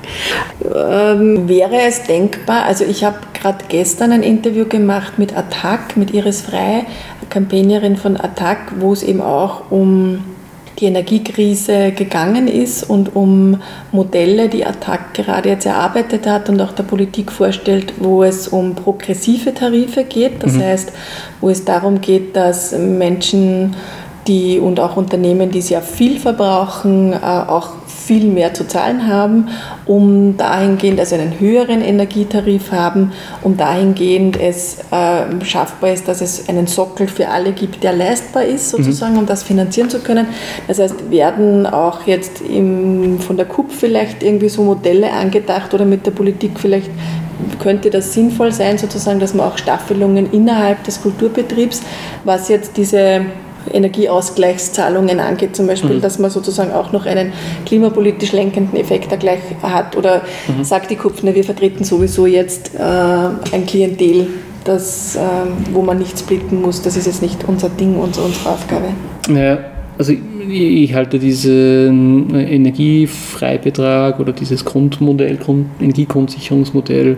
Ähm, 0.62 1.48
wäre 1.48 1.80
es 1.88 2.04
denkbar, 2.04 2.64
also 2.64 2.84
ich 2.84 3.02
habe 3.02 3.18
gerade 3.34 3.64
gestern 3.68 4.12
ein 4.12 4.22
Interview 4.22 4.66
gemacht 4.66 5.18
mit 5.18 5.36
Attac, 5.36 5.96
mit 5.96 6.14
Iris 6.14 6.42
Frei, 6.42 6.84
Campaignerin 7.28 7.96
von 7.96 8.16
Attac, 8.16 8.58
wo 8.78 8.92
es 8.92 9.02
eben 9.02 9.20
auch 9.20 9.70
um 9.70 10.22
die 10.78 10.86
Energiekrise 10.86 11.92
gegangen 11.92 12.48
ist 12.48 12.82
und 12.82 13.16
um 13.16 13.60
Modelle, 13.92 14.48
die 14.48 14.66
Attac 14.66 15.14
gerade 15.14 15.48
jetzt 15.48 15.66
erarbeitet 15.66 16.26
hat 16.26 16.48
und 16.48 16.60
auch 16.60 16.72
der 16.72 16.82
Politik 16.82 17.32
vorstellt, 17.32 17.94
wo 17.98 18.22
es 18.22 18.48
um 18.48 18.74
progressive 18.74 19.54
Tarife 19.54 20.04
geht. 20.04 20.42
Das 20.42 20.52
mhm. 20.52 20.62
heißt, 20.62 20.92
wo 21.40 21.48
es 21.48 21.64
darum 21.64 22.00
geht, 22.00 22.36
dass 22.36 22.72
Menschen 22.72 23.74
die 24.26 24.58
und 24.58 24.80
auch 24.80 24.96
Unternehmen, 24.96 25.50
die 25.50 25.62
sehr 25.62 25.82
viel 25.82 26.18
verbrauchen, 26.18 27.12
äh, 27.12 27.16
auch 27.16 27.70
viel 28.06 28.26
mehr 28.28 28.54
zu 28.54 28.68
zahlen 28.68 29.08
haben, 29.08 29.48
um 29.84 30.36
dahingehend, 30.36 31.00
also 31.00 31.16
einen 31.16 31.40
höheren 31.40 31.82
Energietarif 31.82 32.70
haben, 32.70 33.12
um 33.42 33.56
dahingehend 33.56 34.38
es 34.38 34.78
äh, 34.92 35.44
schaffbar 35.44 35.92
ist, 35.92 36.06
dass 36.06 36.20
es 36.20 36.48
einen 36.48 36.68
Sockel 36.68 37.08
für 37.08 37.28
alle 37.28 37.52
gibt, 37.52 37.82
der 37.82 37.92
leistbar 37.92 38.44
ist, 38.44 38.72
mhm. 38.72 38.84
sozusagen, 38.84 39.14
mhm. 39.14 39.20
um 39.20 39.26
das 39.26 39.42
finanzieren 39.42 39.90
zu 39.90 39.98
können. 39.98 40.28
Das 40.68 40.78
heißt, 40.78 41.10
werden 41.10 41.66
auch 41.66 42.06
jetzt 42.06 42.40
im, 42.40 43.18
von 43.18 43.36
der 43.36 43.46
KUP 43.46 43.72
vielleicht 43.72 44.22
irgendwie 44.22 44.48
so 44.48 44.62
Modelle 44.62 45.12
angedacht 45.12 45.74
oder 45.74 45.84
mit 45.84 46.06
der 46.06 46.12
Politik 46.12 46.52
vielleicht 46.60 46.90
könnte 47.58 47.90
das 47.90 48.12
sinnvoll 48.12 48.52
sein, 48.52 48.78
sozusagen, 48.78 49.18
dass 49.18 49.34
man 49.34 49.46
auch 49.46 49.58
Staffelungen 49.58 50.30
innerhalb 50.32 50.84
des 50.84 51.02
Kulturbetriebs, 51.02 51.82
was 52.24 52.48
jetzt 52.48 52.76
diese 52.76 53.26
Energieausgleichszahlungen 53.72 55.20
angeht, 55.20 55.56
zum 55.56 55.66
Beispiel, 55.66 55.96
mhm. 55.96 56.00
dass 56.00 56.18
man 56.18 56.30
sozusagen 56.30 56.72
auch 56.72 56.92
noch 56.92 57.06
einen 57.06 57.32
klimapolitisch 57.64 58.32
lenkenden 58.32 58.78
Effekt 58.78 59.10
da 59.10 59.16
gleich 59.16 59.40
hat. 59.62 59.96
Oder 59.96 60.22
mhm. 60.48 60.64
sagt 60.64 60.90
die 60.90 60.96
Kupfner, 60.96 61.34
wir 61.34 61.44
vertreten 61.44 61.84
sowieso 61.84 62.26
jetzt 62.26 62.74
äh, 62.74 62.80
ein 62.80 63.66
Klientel, 63.66 64.28
das, 64.64 65.16
äh, 65.16 65.20
wo 65.72 65.82
man 65.82 65.98
nicht 65.98 66.18
splitten 66.18 66.60
muss. 66.60 66.82
Das 66.82 66.96
ist 66.96 67.06
jetzt 67.06 67.22
nicht 67.22 67.44
unser 67.46 67.68
Ding, 67.68 67.96
unsere, 67.96 68.26
unsere 68.26 68.50
Aufgabe. 68.50 68.86
Ja, 69.28 69.58
also 69.98 70.12
ich, 70.12 70.20
ich 70.50 70.94
halte 70.94 71.18
diesen 71.18 72.34
Energiefreibetrag 72.34 74.20
oder 74.20 74.32
dieses 74.32 74.64
Grundmodell, 74.64 75.36
Grund, 75.36 75.66
Energiegrundsicherungsmodell 75.80 77.16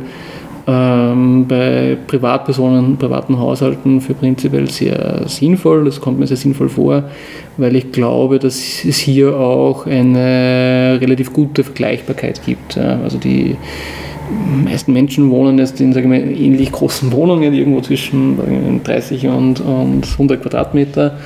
bei 0.68 1.96
Privatpersonen, 2.06 2.98
privaten 2.98 3.38
Haushalten 3.38 4.02
für 4.02 4.12
prinzipiell 4.12 4.68
sehr 4.68 5.22
sinnvoll. 5.26 5.86
Das 5.86 5.98
kommt 5.98 6.18
mir 6.18 6.26
sehr 6.26 6.36
sinnvoll 6.36 6.68
vor, 6.68 7.04
weil 7.56 7.74
ich 7.74 7.90
glaube, 7.90 8.38
dass 8.38 8.84
es 8.84 8.98
hier 8.98 9.34
auch 9.34 9.86
eine 9.86 10.98
relativ 11.00 11.32
gute 11.32 11.64
Vergleichbarkeit 11.64 12.42
gibt. 12.44 12.76
Also 12.76 13.16
die 13.16 13.56
meisten 14.64 14.92
Menschen 14.92 15.30
wohnen 15.30 15.58
jetzt 15.58 15.80
in 15.80 15.92
sagen 15.92 16.10
wir, 16.10 16.18
ähnlich 16.18 16.72
großen 16.72 17.12
Wohnungen, 17.12 17.52
irgendwo 17.52 17.80
zwischen 17.80 18.82
30 18.84 19.26
und, 19.28 19.60
und 19.60 20.06
100 20.10 20.42
Quadratmeter. 20.42 21.18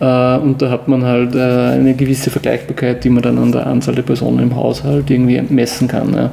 Äh, 0.00 0.38
und 0.38 0.60
da 0.60 0.70
hat 0.70 0.88
man 0.88 1.04
halt 1.04 1.34
äh, 1.34 1.38
eine 1.38 1.94
gewisse 1.94 2.30
Vergleichbarkeit, 2.30 3.04
die 3.04 3.10
man 3.10 3.22
dann 3.22 3.38
an 3.38 3.52
der 3.52 3.66
Anzahl 3.66 3.94
der 3.94 4.02
Personen 4.02 4.40
im 4.40 4.56
Haushalt 4.56 5.10
irgendwie 5.10 5.40
messen 5.48 5.88
kann. 5.88 6.30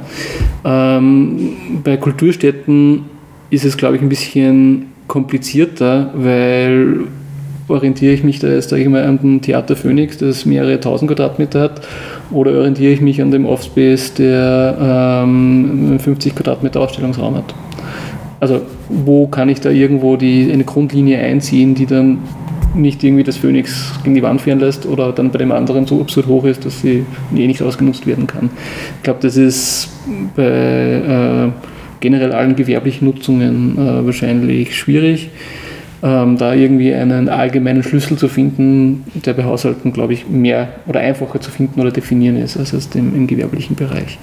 Ähm, 0.64 1.56
bei 1.82 1.96
Kulturstätten 1.96 3.04
ist 3.50 3.64
es, 3.64 3.76
glaube 3.76 3.96
ich, 3.96 4.02
ein 4.02 4.08
bisschen 4.08 4.92
komplizierter, 5.06 6.10
weil 6.14 7.04
orientiere 7.68 8.14
ich 8.14 8.22
mich 8.22 8.38
da 8.38 8.48
jetzt, 8.48 8.70
sage 8.70 8.82
ich 8.82 8.88
mal, 8.88 9.04
an 9.04 9.18
dem 9.18 9.42
Theater 9.42 9.76
Phoenix, 9.76 10.18
das 10.18 10.46
mehrere 10.46 10.80
tausend 10.80 11.10
Quadratmeter 11.10 11.60
hat, 11.60 11.80
oder 12.30 12.52
orientiere 12.52 12.92
ich 12.92 13.00
mich 13.00 13.20
an 13.20 13.30
dem 13.30 13.46
Offspace, 13.46 14.14
der 14.14 15.22
ähm, 15.24 15.98
50 15.98 16.34
Quadratmeter 16.34 16.80
Ausstellungsraum 16.80 17.36
hat? 17.36 17.54
Also 18.40 18.62
wo 18.88 19.26
kann 19.26 19.48
ich 19.48 19.60
da 19.60 19.70
irgendwo 19.70 20.16
die, 20.16 20.50
eine 20.52 20.64
Grundlinie 20.64 21.18
einziehen, 21.18 21.74
die 21.74 21.86
dann 21.86 22.18
nicht 22.74 23.02
irgendwie 23.02 23.24
das 23.24 23.36
Phoenix 23.36 23.92
gegen 24.04 24.14
die 24.14 24.22
Wand 24.22 24.42
fahren 24.42 24.60
lässt 24.60 24.86
oder 24.86 25.12
dann 25.12 25.30
bei 25.30 25.38
dem 25.38 25.50
anderen 25.50 25.86
so 25.86 26.00
absurd 26.00 26.26
hoch 26.26 26.44
ist, 26.44 26.64
dass 26.64 26.82
sie 26.82 27.04
eh 27.34 27.46
nicht 27.46 27.62
ausgenutzt 27.62 28.06
werden 28.06 28.26
kann. 28.26 28.50
Ich 28.98 29.02
glaube, 29.02 29.20
das 29.22 29.36
ist 29.36 29.88
bei 30.36 30.42
äh, 30.42 31.50
generell 32.00 32.32
allen 32.32 32.54
gewerblichen 32.54 33.06
Nutzungen 33.06 33.78
äh, 33.78 34.04
wahrscheinlich 34.04 34.76
schwierig. 34.76 35.30
Ähm, 36.06 36.38
da 36.38 36.54
irgendwie 36.54 36.94
einen 36.94 37.28
allgemeinen 37.28 37.82
Schlüssel 37.82 38.16
zu 38.16 38.28
finden, 38.28 39.02
der 39.24 39.32
bei 39.32 39.42
Haushalten, 39.42 39.92
glaube 39.92 40.12
ich, 40.12 40.28
mehr 40.28 40.68
oder 40.86 41.00
einfacher 41.00 41.40
zu 41.40 41.50
finden 41.50 41.80
oder 41.80 41.90
definieren 41.90 42.36
ist 42.36 42.56
als 42.56 42.72
im, 42.94 43.16
im 43.16 43.26
gewerblichen 43.26 43.74
Bereich. 43.74 44.16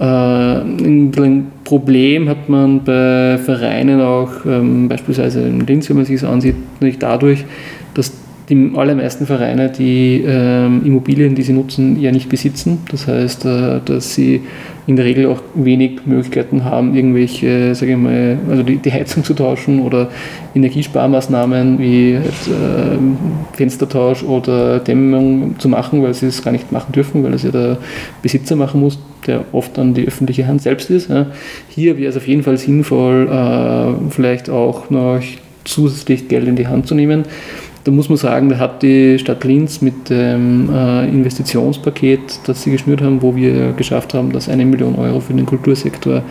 Äh, 0.00 0.04
ein 0.04 1.46
Problem 1.64 2.28
hat 2.28 2.50
man 2.50 2.84
bei 2.84 3.38
Vereinen 3.38 4.02
auch, 4.02 4.44
ähm, 4.44 4.90
beispielsweise 4.90 5.40
in 5.40 5.66
Linz, 5.66 5.88
wenn 5.88 5.96
man 5.96 6.04
sich 6.04 6.20
das 6.20 6.28
ansieht, 6.28 6.56
natürlich 6.74 6.98
dadurch, 6.98 7.46
dass 7.94 8.12
die 8.48 8.72
allermeisten 8.74 9.26
Vereine 9.26 9.68
die 9.68 10.24
ähm, 10.26 10.82
Immobilien, 10.84 11.34
die 11.34 11.42
sie 11.42 11.52
nutzen, 11.52 12.00
ja 12.00 12.10
nicht 12.10 12.28
besitzen. 12.28 12.78
Das 12.90 13.06
heißt, 13.06 13.44
äh, 13.44 13.80
dass 13.84 14.14
sie 14.14 14.42
in 14.86 14.96
der 14.96 15.04
Regel 15.04 15.26
auch 15.26 15.42
wenig 15.54 16.06
Möglichkeiten 16.06 16.64
haben, 16.64 16.94
irgendwelche, 16.94 17.74
sage 17.74 17.92
ich 17.92 17.98
mal, 17.98 18.38
also 18.48 18.62
die, 18.62 18.76
die 18.76 18.90
Heizung 18.90 19.22
zu 19.22 19.34
tauschen 19.34 19.80
oder 19.80 20.08
Energiesparmaßnahmen 20.54 21.78
wie 21.78 22.12
äh, 22.12 22.20
Fenstertausch 23.52 24.22
oder 24.22 24.78
Dämmung 24.78 25.56
zu 25.58 25.68
machen, 25.68 26.02
weil 26.02 26.14
sie 26.14 26.26
es 26.26 26.42
gar 26.42 26.52
nicht 26.52 26.72
machen 26.72 26.92
dürfen, 26.92 27.22
weil 27.22 27.34
es 27.34 27.42
ja 27.42 27.50
der 27.50 27.76
Besitzer 28.22 28.56
machen 28.56 28.80
muss, 28.80 28.98
der 29.26 29.44
oft 29.52 29.76
dann 29.76 29.92
die 29.92 30.06
öffentliche 30.06 30.46
Hand 30.46 30.62
selbst 30.62 30.88
ist. 30.88 31.10
Ja. 31.10 31.26
Hier 31.68 31.98
wäre 31.98 32.08
es 32.08 32.16
auf 32.16 32.26
jeden 32.26 32.42
Fall 32.42 32.56
sinnvoll, 32.56 33.28
äh, 33.30 34.10
vielleicht 34.10 34.48
auch 34.48 34.88
noch 34.88 35.20
zusätzlich 35.64 36.28
Geld 36.28 36.48
in 36.48 36.56
die 36.56 36.66
Hand 36.66 36.86
zu 36.86 36.94
nehmen 36.94 37.24
da 37.88 37.94
muss 37.94 38.10
man 38.10 38.18
sagen, 38.18 38.50
da 38.50 38.58
hat 38.58 38.82
die 38.82 39.18
Stadt 39.18 39.44
Linz 39.44 39.80
mit 39.80 40.10
dem 40.10 40.68
äh, 40.70 41.08
Investitionspaket, 41.08 42.40
das 42.44 42.62
sie 42.62 42.70
geschnürt 42.70 43.00
haben, 43.00 43.22
wo 43.22 43.34
wir 43.34 43.72
geschafft 43.72 44.12
haben, 44.12 44.30
dass 44.30 44.50
eine 44.50 44.66
Million 44.66 44.94
Euro 44.96 45.20
für 45.20 45.32
den 45.32 45.46
Kultursektor 45.46 46.22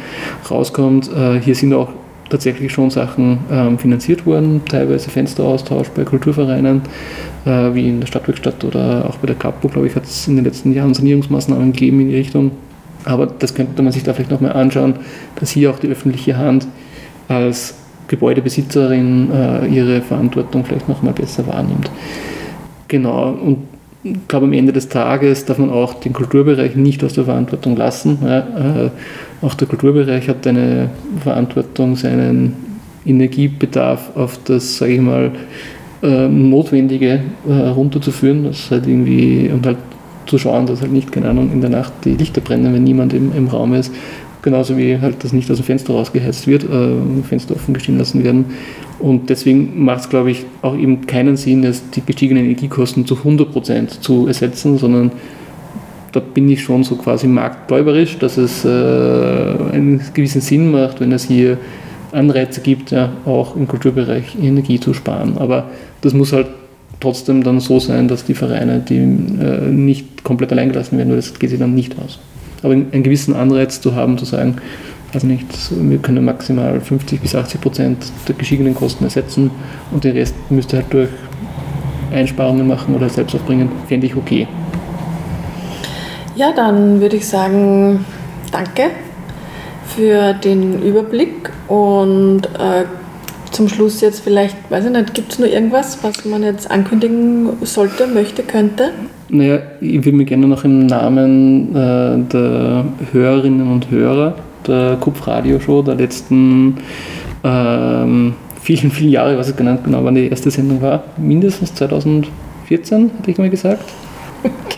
rauskommt. 0.51 1.09
Äh, 1.11 1.39
hier 1.39 1.55
sind 1.55 1.73
auch 1.73 1.89
tatsächlich 2.29 2.71
schon 2.71 2.91
Sachen 2.91 3.39
ähm, 3.51 3.79
finanziert 3.79 4.27
worden, 4.27 4.61
teilweise 4.69 5.09
Fensteraustausch 5.09 5.87
bei 5.95 6.03
Kulturvereinen, 6.03 6.83
äh, 7.45 7.49
wie 7.73 7.89
in 7.89 8.01
der 8.01 8.07
Stadtwerkstatt 8.07 8.63
oder 8.63 9.09
auch 9.09 9.17
bei 9.17 9.25
der 9.25 9.35
Kapo, 9.35 9.67
glaube 9.67 9.87
ich, 9.87 9.95
hat 9.95 10.03
es 10.03 10.27
in 10.27 10.35
den 10.35 10.45
letzten 10.45 10.73
Jahren 10.73 10.93
Sanierungsmaßnahmen 10.93 11.71
gegeben 11.71 12.01
in 12.01 12.09
die 12.09 12.17
Richtung. 12.17 12.51
Aber 13.03 13.25
das 13.25 13.55
könnte 13.55 13.81
man 13.81 13.91
sich 13.91 14.03
da 14.03 14.13
vielleicht 14.13 14.29
nochmal 14.29 14.53
anschauen, 14.53 14.93
dass 15.39 15.49
hier 15.49 15.71
auch 15.71 15.79
die 15.79 15.87
öffentliche 15.87 16.37
Hand 16.37 16.67
als 17.27 17.73
Gebäudebesitzerin 18.07 19.29
äh, 19.31 19.67
ihre 19.67 20.01
Verantwortung 20.01 20.65
vielleicht 20.65 20.87
noch 20.87 21.01
mal 21.01 21.13
besser 21.13 21.45
wahrnimmt. 21.47 21.89
Genau, 22.87 23.31
und 23.31 23.57
ich 24.03 24.27
glaube, 24.27 24.45
am 24.45 24.53
Ende 24.53 24.71
des 24.71 24.87
Tages 24.87 25.45
darf 25.45 25.57
man 25.57 25.69
auch 25.69 25.95
den 25.95 26.13
Kulturbereich 26.13 26.75
nicht 26.75 27.03
aus 27.03 27.13
der 27.13 27.25
Verantwortung 27.25 27.75
lassen. 27.75 28.19
Ja, 28.23 28.39
äh, 28.85 28.89
auch 29.41 29.53
der 29.53 29.67
Kulturbereich 29.67 30.29
hat 30.29 30.47
eine 30.47 30.89
Verantwortung, 31.21 31.95
seinen 31.95 32.53
Energiebedarf 33.05 34.15
auf 34.15 34.39
das, 34.45 34.77
sage 34.77 34.93
ich 34.93 35.01
mal, 35.01 35.31
äh, 36.03 36.27
Notwendige 36.27 37.21
äh, 37.47 37.53
runterzuführen, 37.53 38.43
das 38.43 38.69
halt 38.71 38.87
irgendwie 38.87 39.49
und 39.51 39.65
halt 39.65 39.77
zu 40.27 40.37
schauen, 40.37 40.65
dass 40.65 40.81
halt 40.81 40.91
nicht, 40.91 41.11
keine 41.11 41.29
Ahnung, 41.29 41.51
in 41.51 41.61
der 41.61 41.69
Nacht 41.69 41.93
die 42.03 42.15
Lichter 42.15 42.41
brennen, 42.41 42.73
wenn 42.73 42.83
niemand 42.83 43.13
im, 43.13 43.31
im 43.35 43.47
Raum 43.47 43.73
ist 43.73 43.93
genauso 44.47 44.77
wie 44.77 44.97
halt 44.97 45.25
das 45.25 45.33
nicht 45.33 45.51
aus 45.51 45.57
dem 45.57 45.65
Fenster 45.65 45.93
rausgeheizt 45.93 46.47
wird, 46.47 46.63
äh, 46.63 47.23
Fenster 47.27 47.53
offen 47.53 47.73
gestehen 47.73 47.97
lassen 47.97 48.23
werden. 48.23 48.45
Und 48.97 49.29
deswegen 49.29 49.83
macht 49.83 49.99
es, 49.99 50.09
glaube 50.09 50.31
ich, 50.31 50.45
auch 50.61 50.73
eben 50.73 51.05
keinen 51.05 51.35
Sinn, 51.35 51.63
jetzt 51.63 51.83
die 51.97 52.01
gestiegenen 52.01 52.45
Energiekosten 52.45 53.05
zu 53.05 53.15
100% 53.15 53.99
zu 53.99 54.25
ersetzen, 54.25 54.77
sondern 54.77 55.11
da 56.13 56.21
bin 56.21 56.49
ich 56.49 56.63
schon 56.63 56.85
so 56.85 56.95
quasi 56.95 57.27
marktgläuberisch, 57.27 58.17
dass 58.19 58.37
es 58.37 58.63
äh, 58.63 58.69
einen 58.69 59.99
gewissen 60.13 60.39
Sinn 60.39 60.71
macht, 60.71 61.01
wenn 61.01 61.11
es 61.11 61.25
hier 61.25 61.57
Anreize 62.13 62.61
gibt, 62.61 62.91
ja, 62.91 63.09
auch 63.25 63.57
im 63.57 63.67
Kulturbereich 63.67 64.37
Energie 64.41 64.79
zu 64.79 64.93
sparen. 64.93 65.37
Aber 65.37 65.65
das 65.99 66.13
muss 66.13 66.31
halt 66.31 66.47
trotzdem 67.01 67.43
dann 67.43 67.59
so 67.59 67.81
sein, 67.81 68.07
dass 68.07 68.23
die 68.23 68.33
Vereine 68.33 68.79
die 68.79 68.95
äh, 68.95 69.69
nicht 69.69 70.23
komplett 70.23 70.53
allein 70.53 70.69
gelassen 70.69 70.97
werden, 70.97 71.09
weil 71.09 71.17
das 71.17 71.37
geht 71.37 71.49
sich 71.49 71.59
dann 71.59 71.75
nicht 71.75 71.97
aus 71.99 72.17
aber 72.63 72.73
einen 72.73 73.03
gewissen 73.03 73.35
Anreiz 73.35 73.81
zu 73.81 73.95
haben, 73.95 74.17
zu 74.17 74.25
sagen, 74.25 74.57
also 75.13 75.25
nicht, 75.25 75.47
wir 75.71 75.97
können 75.99 76.25
maximal 76.25 76.81
50 76.81 77.21
bis 77.21 77.33
80 77.33 77.61
Prozent 77.61 77.97
der 78.27 78.35
gestiegenen 78.35 78.75
Kosten 78.75 79.05
ersetzen 79.05 79.51
und 79.91 80.03
den 80.03 80.13
Rest 80.15 80.35
müsst 80.49 80.73
ihr 80.73 80.79
halt 80.79 80.93
durch 80.93 81.09
Einsparungen 82.11 82.67
machen 82.67 82.95
oder 82.95 83.09
selbst 83.09 83.35
aufbringen, 83.35 83.69
fände 83.87 84.07
ich 84.07 84.15
okay. 84.15 84.47
Ja, 86.35 86.51
dann 86.51 87.01
würde 87.01 87.15
ich 87.15 87.27
sagen, 87.27 88.05
danke 88.51 88.91
für 89.95 90.33
den 90.33 90.81
Überblick 90.83 91.49
und 91.67 92.41
äh, 92.59 92.85
zum 93.51 93.69
Schluss 93.69 94.01
jetzt 94.01 94.19
vielleicht, 94.19 94.55
weiß 94.69 94.85
ich 94.85 94.91
nicht, 94.91 95.13
gibt 95.13 95.31
es 95.31 95.39
nur 95.39 95.47
irgendwas, 95.47 96.03
was 96.03 96.25
man 96.25 96.43
jetzt 96.43 96.69
ankündigen 96.69 97.65
sollte, 97.65 98.07
möchte, 98.07 98.43
könnte? 98.43 98.91
Naja, 99.29 99.59
ich 99.81 100.05
würde 100.05 100.13
mir 100.13 100.25
gerne 100.25 100.47
noch 100.47 100.63
im 100.63 100.85
Namen 100.85 101.75
äh, 101.75 102.17
der 102.31 102.85
Hörerinnen 103.11 103.71
und 103.71 103.91
Hörer 103.91 104.35
der 104.65 104.97
Kupf-Radio-Show 104.99 105.81
der 105.81 105.95
letzten 105.95 106.77
ähm, 107.43 108.33
vielen, 108.61 108.91
vielen 108.91 109.11
Jahre, 109.11 109.37
was 109.37 109.49
es 109.49 109.55
genannt 109.55 109.81
genau, 109.83 110.03
wann 110.03 110.15
die 110.15 110.27
erste 110.27 110.51
Sendung 110.51 110.81
war, 110.81 111.03
mindestens 111.17 111.73
2014, 111.75 113.11
hatte 113.17 113.31
ich 113.31 113.37
mal 113.37 113.49
gesagt. 113.49 113.83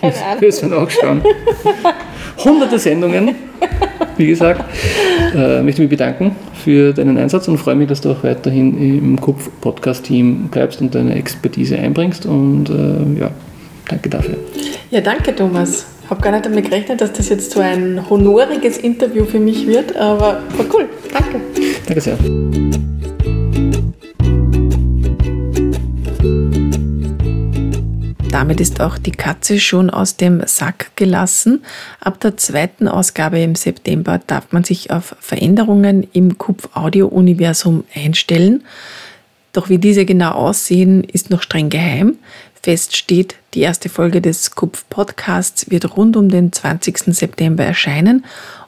Keine 0.02 0.14
Ahnung. 0.14 0.42
Müssen 0.42 0.72
wir 0.72 0.80
nachschauen. 0.80 1.22
Hunderte 2.44 2.80
Sendungen, 2.80 3.36
wie 4.18 4.28
gesagt. 4.28 4.64
Äh, 5.36 5.62
möchte 5.62 5.82
mich 5.82 5.90
bedanken 5.90 6.36
für 6.54 6.94
deinen 6.94 7.18
Einsatz 7.18 7.48
und 7.48 7.58
freue 7.58 7.76
mich, 7.76 7.88
dass 7.88 8.02
du 8.02 8.12
auch 8.12 8.24
weiterhin 8.24 8.78
im 8.80 9.20
Kupf-Podcast-Team 9.20 10.50
bleibst 10.50 10.82
und 10.82 10.96
deine 10.96 11.16
Expertise 11.16 11.78
einbringst. 11.78 12.26
Und 12.26 12.70
äh, 12.70 13.20
ja, 13.20 13.32
Danke 13.90 14.08
dafür. 14.08 14.38
Ja, 14.92 15.02
danke 15.02 15.36
Thomas. 15.36 15.88
Ich 16.04 16.10
habe 16.10 16.22
gar 16.22 16.32
nicht 16.32 16.46
damit 16.46 16.66
gerechnet, 16.66 17.02
dass 17.02 17.12
das 17.12 17.28
jetzt 17.30 17.52
so 17.52 17.60
ein 17.60 18.08
honoriges 18.10 18.78
Interview 18.78 19.26
für 19.26 19.40
mich 19.40 19.68
wird, 19.68 19.96
aber 19.96 20.42
war 20.56 20.66
cool. 20.74 20.88
Danke. 21.12 21.42
Danke 21.86 22.02
sehr. 22.02 22.18
Damit 28.32 28.62
ist 28.62 28.80
auch 28.80 29.00
die 29.00 29.12
Katze 29.12 29.60
schon 29.60 29.90
aus 29.90 30.16
dem 30.16 30.44
Sack 30.46 30.92
gelassen. 30.96 31.64
Ab 32.00 32.20
der 32.20 32.38
zweiten 32.38 32.88
Ausgabe 32.88 33.40
im 33.40 33.56
September 33.56 34.22
darf 34.28 34.52
man 34.52 34.64
sich 34.64 34.92
auf 34.92 35.16
Veränderungen 35.20 36.08
im 36.14 36.38
Kupf-Audio-Universum 36.38 37.86
einstellen. 37.96 38.64
Doch 39.52 39.70
wie 39.70 39.80
diese 39.80 40.06
genau 40.06 40.32
aussehen, 40.32 41.04
ist 41.04 41.32
noch 41.32 41.42
streng 41.42 41.70
geheim. 41.70 42.18
Fest 42.62 42.96
steht, 42.96 43.36
die 43.54 43.62
erste 43.62 43.90
Folge 43.90 44.22
des 44.22 44.52
Kupf-Podcasts 44.52 45.70
wird 45.72 45.96
rund 45.98 46.18
um 46.18 46.30
den 46.30 46.52
20. 46.52 47.16
September 47.16 47.64
erscheinen 47.64 48.26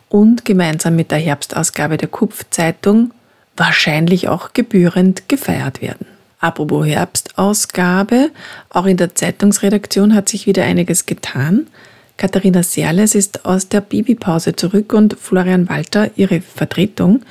und 0.10 0.46
gemeinsam 0.46 0.96
mit 0.96 1.12
der 1.12 1.20
Herbstausgabe 1.20 1.98
der 1.98 2.08
Kupf-Zeitung 2.08 3.12
wahrscheinlich 3.58 4.28
auch 4.28 4.54
gebührend 4.54 5.28
gefeiert 5.30 5.82
werden. 5.82 6.06
Apropos 6.40 6.88
Herbstausgabe, 6.88 8.32
auch 8.70 8.86
in 8.86 8.98
der 8.98 9.14
Zeitungsredaktion 9.14 10.16
hat 10.16 10.30
sich 10.30 10.48
wieder 10.48 10.64
einiges 10.64 11.06
getan. 11.06 11.68
Katharina 12.18 12.64
Serles 12.64 13.14
ist 13.14 13.46
aus 13.46 13.70
der 13.70 13.82
Babypause 13.82 14.56
zurück 14.56 14.94
und 14.94 15.18
Florian 15.20 15.70
Walter, 15.70 16.10
ihre 16.16 16.42
Vertretung, 16.42 17.24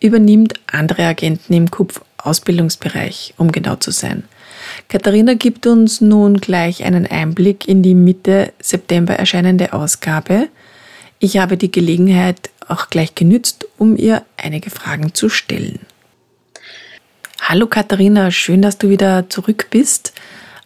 übernimmt 0.00 0.54
andere 0.66 1.04
Agenten 1.04 1.52
im 1.52 1.70
Kupf-Ausbildungsbereich, 1.70 3.34
um 3.36 3.52
genau 3.52 3.76
zu 3.76 3.90
sein. 3.90 4.24
Katharina 4.88 5.34
gibt 5.34 5.66
uns 5.66 6.00
nun 6.00 6.38
gleich 6.38 6.84
einen 6.84 7.06
Einblick 7.06 7.68
in 7.68 7.82
die 7.82 7.94
Mitte 7.94 8.52
September 8.60 9.14
erscheinende 9.14 9.72
Ausgabe. 9.72 10.48
Ich 11.18 11.38
habe 11.38 11.56
die 11.56 11.70
Gelegenheit 11.70 12.50
auch 12.68 12.88
gleich 12.90 13.14
genützt, 13.14 13.66
um 13.78 13.96
ihr 13.96 14.22
einige 14.36 14.70
Fragen 14.70 15.14
zu 15.14 15.28
stellen. 15.28 15.80
Hallo 17.40 17.66
Katharina, 17.66 18.30
schön, 18.30 18.62
dass 18.62 18.78
du 18.78 18.88
wieder 18.88 19.28
zurück 19.28 19.66
bist 19.70 20.12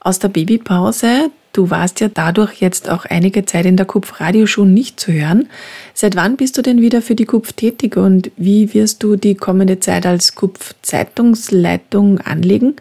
aus 0.01 0.19
der 0.19 0.29
Babypause. 0.29 1.31
Du 1.53 1.71
warst 1.71 1.99
ja 1.99 2.09
dadurch 2.09 2.61
jetzt 2.61 2.89
auch 2.89 3.05
einige 3.05 3.45
Zeit 3.45 3.67
in 3.67 3.77
der 3.77 3.87
Kupf 3.87 4.21
Radioshow 4.21 4.65
nicht 4.65 5.01
zu 5.01 5.13
hören. 5.13 5.49
Seit 5.93 6.15
wann 6.15 6.37
bist 6.37 6.57
du 6.57 6.63
denn 6.63 6.81
wieder 6.81 7.03
für 7.03 7.17
die 7.17 7.25
Kupf 7.25 7.53
tätig 7.53 7.97
und 7.97 8.31
wie 8.37 8.75
wirst 8.75 9.03
du 9.03 9.17
die 9.17 9.35
kommende 9.35 9.81
Zeit 9.81 10.07
als 10.07 10.37
Kupf 10.37 10.75
Zeitungsleitung 10.83 12.21
anlegen? 12.21 12.77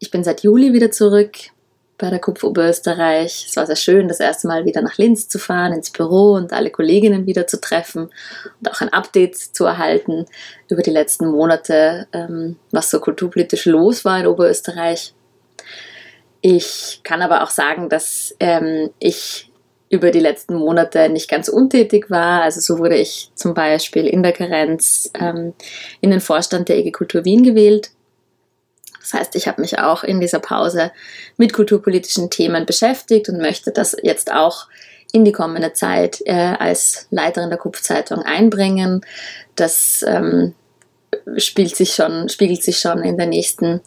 Ich 0.00 0.10
bin 0.10 0.22
seit 0.22 0.42
Juli 0.42 0.72
wieder 0.72 0.90
zurück 0.92 1.32
bei 1.98 2.08
der 2.08 2.20
Kupf 2.20 2.44
Oberösterreich. 2.44 3.46
Es 3.48 3.56
war 3.56 3.66
sehr 3.66 3.76
schön, 3.76 4.06
das 4.06 4.20
erste 4.20 4.46
Mal 4.46 4.64
wieder 4.64 4.80
nach 4.80 4.96
Linz 4.96 5.28
zu 5.28 5.40
fahren, 5.40 5.72
ins 5.72 5.90
Büro 5.90 6.34
und 6.34 6.52
alle 6.52 6.70
Kolleginnen 6.70 7.26
wieder 7.26 7.48
zu 7.48 7.60
treffen 7.60 8.08
und 8.60 8.70
auch 8.70 8.80
ein 8.80 8.92
Update 8.92 9.36
zu 9.36 9.64
erhalten 9.64 10.26
über 10.68 10.82
die 10.82 10.92
letzten 10.92 11.26
Monate, 11.26 12.06
ähm, 12.12 12.56
was 12.70 12.90
so 12.90 13.00
kulturpolitisch 13.00 13.66
los 13.66 14.04
war 14.04 14.20
in 14.20 14.28
Oberösterreich. 14.28 15.14
Ich 16.40 17.00
kann 17.02 17.20
aber 17.20 17.42
auch 17.42 17.50
sagen, 17.50 17.88
dass 17.88 18.36
ähm, 18.38 18.90
ich 19.00 19.50
über 19.90 20.12
die 20.12 20.20
letzten 20.20 20.54
Monate 20.54 21.08
nicht 21.08 21.28
ganz 21.28 21.48
untätig 21.48 22.08
war. 22.08 22.42
Also 22.42 22.60
so 22.60 22.78
wurde 22.78 22.96
ich 22.96 23.32
zum 23.34 23.54
Beispiel 23.54 24.06
in 24.06 24.22
der 24.22 24.32
Karenz 24.32 25.10
ähm, 25.18 25.54
in 26.00 26.10
den 26.10 26.20
Vorstand 26.20 26.68
der 26.68 26.76
EG 26.76 26.92
Kultur 26.92 27.24
Wien 27.24 27.42
gewählt 27.42 27.90
das 29.10 29.20
heißt, 29.20 29.36
ich 29.36 29.48
habe 29.48 29.62
mich 29.62 29.78
auch 29.78 30.04
in 30.04 30.20
dieser 30.20 30.38
Pause 30.38 30.92
mit 31.38 31.54
kulturpolitischen 31.54 32.28
Themen 32.28 32.66
beschäftigt 32.66 33.28
und 33.28 33.38
möchte 33.38 33.70
das 33.70 33.96
jetzt 34.02 34.32
auch 34.32 34.66
in 35.12 35.24
die 35.24 35.32
kommende 35.32 35.72
Zeit 35.72 36.20
äh, 36.26 36.34
als 36.34 37.06
Leiterin 37.10 37.48
der 37.48 37.58
Kupfzeitung 37.58 38.22
einbringen. 38.22 39.00
Das 39.54 40.04
ähm, 40.06 40.54
spielt 41.38 41.74
sich 41.74 41.94
schon, 41.94 42.28
spiegelt 42.28 42.62
sich 42.62 42.78
schon 42.78 43.02
in 43.02 43.16
der 43.16 43.26
nächsten 43.26 43.80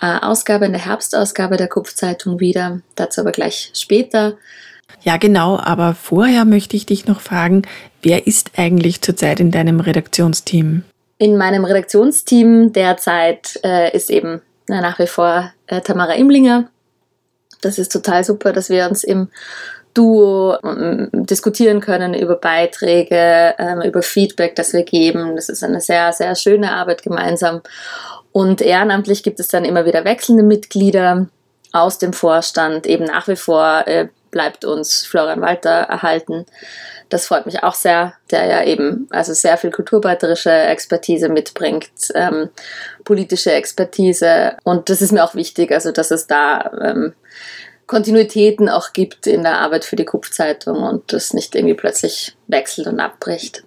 äh, 0.00 0.18
Ausgabe, 0.20 0.64
in 0.64 0.72
der 0.72 0.86
Herbstausgabe 0.86 1.58
der 1.58 1.68
Kupfzeitung 1.68 2.40
wieder. 2.40 2.80
Dazu 2.94 3.20
aber 3.20 3.32
gleich 3.32 3.70
später. 3.74 4.38
Ja, 5.02 5.18
genau, 5.18 5.58
aber 5.58 5.94
vorher 5.94 6.46
möchte 6.46 6.76
ich 6.76 6.86
dich 6.86 7.06
noch 7.06 7.20
fragen, 7.20 7.62
wer 8.00 8.26
ist 8.26 8.52
eigentlich 8.56 9.02
zurzeit 9.02 9.40
in 9.40 9.50
deinem 9.50 9.80
Redaktionsteam? 9.80 10.84
In 11.18 11.36
meinem 11.36 11.64
Redaktionsteam 11.64 12.72
derzeit 12.72 13.58
äh, 13.64 13.94
ist 13.94 14.10
eben 14.10 14.42
na, 14.68 14.80
nach 14.80 14.98
wie 14.98 15.06
vor 15.06 15.52
äh, 15.66 15.80
Tamara 15.80 16.14
Imlinger. 16.14 16.68
Das 17.60 17.78
ist 17.78 17.92
total 17.92 18.24
super, 18.24 18.52
dass 18.52 18.68
wir 18.68 18.88
uns 18.88 19.04
im 19.04 19.28
Duo 19.94 20.58
ähm, 20.62 21.08
diskutieren 21.12 21.80
können 21.80 22.12
über 22.12 22.36
Beiträge, 22.36 23.54
ähm, 23.58 23.80
über 23.80 24.02
Feedback, 24.02 24.54
das 24.54 24.72
wir 24.72 24.82
geben. 24.82 25.36
Das 25.36 25.48
ist 25.48 25.64
eine 25.64 25.80
sehr, 25.80 26.12
sehr 26.12 26.34
schöne 26.34 26.72
Arbeit 26.72 27.02
gemeinsam. 27.02 27.62
Und 28.32 28.60
ehrenamtlich 28.60 29.22
gibt 29.22 29.40
es 29.40 29.48
dann 29.48 29.64
immer 29.64 29.86
wieder 29.86 30.04
wechselnde 30.04 30.42
Mitglieder 30.42 31.28
aus 31.72 31.98
dem 31.98 32.12
Vorstand. 32.12 32.86
Eben 32.86 33.04
nach 33.04 33.26
wie 33.28 33.36
vor 33.36 33.84
äh, 33.86 34.08
bleibt 34.30 34.66
uns 34.66 35.06
Florian 35.06 35.40
Walter 35.40 35.70
erhalten. 35.70 36.44
Das 37.08 37.26
freut 37.26 37.46
mich 37.46 37.62
auch 37.62 37.74
sehr, 37.74 38.14
der 38.30 38.46
ja 38.46 38.64
eben 38.64 39.06
also 39.10 39.32
sehr 39.32 39.56
viel 39.56 39.70
kulturbeiterische 39.70 40.50
Expertise 40.50 41.28
mitbringt, 41.28 41.88
ähm, 42.14 42.48
politische 43.04 43.52
Expertise. 43.52 44.56
Und 44.64 44.90
das 44.90 45.02
ist 45.02 45.12
mir 45.12 45.22
auch 45.22 45.34
wichtig, 45.36 45.70
also 45.70 45.92
dass 45.92 46.10
es 46.10 46.26
da 46.26 46.72
ähm, 46.82 47.14
Kontinuitäten 47.86 48.68
auch 48.68 48.92
gibt 48.92 49.28
in 49.28 49.42
der 49.42 49.60
Arbeit 49.60 49.84
für 49.84 49.94
die 49.94 50.04
Kupfzeitung 50.04 50.82
und 50.82 51.12
das 51.12 51.32
nicht 51.32 51.54
irgendwie 51.54 51.74
plötzlich 51.74 52.36
wechselt 52.48 52.88
und 52.88 52.98
abbricht. 52.98 53.62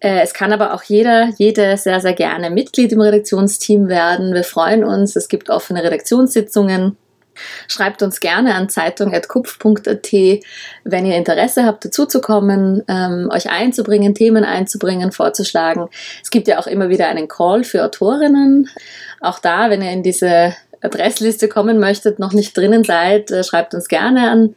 Äh, 0.00 0.22
es 0.22 0.34
kann 0.34 0.52
aber 0.52 0.74
auch 0.74 0.82
jeder, 0.82 1.28
jede 1.38 1.76
sehr, 1.76 2.00
sehr 2.00 2.14
gerne 2.14 2.50
Mitglied 2.50 2.90
im 2.90 3.00
Redaktionsteam 3.00 3.88
werden. 3.88 4.34
Wir 4.34 4.44
freuen 4.44 4.82
uns. 4.82 5.14
Es 5.14 5.28
gibt 5.28 5.50
offene 5.50 5.84
Redaktionssitzungen. 5.84 6.96
Schreibt 7.68 8.02
uns 8.02 8.20
gerne 8.20 8.54
an 8.54 8.68
zeitung.kupf.at, 8.68 10.12
wenn 10.84 11.06
ihr 11.06 11.16
Interesse 11.16 11.64
habt, 11.64 11.84
dazuzukommen, 11.84 12.82
ähm, 12.88 13.28
euch 13.32 13.50
einzubringen, 13.50 14.14
Themen 14.14 14.44
einzubringen, 14.44 15.12
vorzuschlagen. 15.12 15.88
Es 16.22 16.30
gibt 16.30 16.48
ja 16.48 16.58
auch 16.58 16.66
immer 16.66 16.88
wieder 16.88 17.08
einen 17.08 17.28
Call 17.28 17.64
für 17.64 17.84
Autorinnen. 17.84 18.68
Auch 19.20 19.38
da, 19.38 19.70
wenn 19.70 19.82
ihr 19.82 19.90
in 19.90 20.02
diese 20.02 20.54
Adressliste 20.82 21.48
kommen 21.48 21.78
möchtet, 21.78 22.18
noch 22.18 22.32
nicht 22.32 22.56
drinnen 22.56 22.84
seid, 22.84 23.30
äh, 23.30 23.44
schreibt 23.44 23.74
uns 23.74 23.88
gerne 23.88 24.30
an 24.30 24.54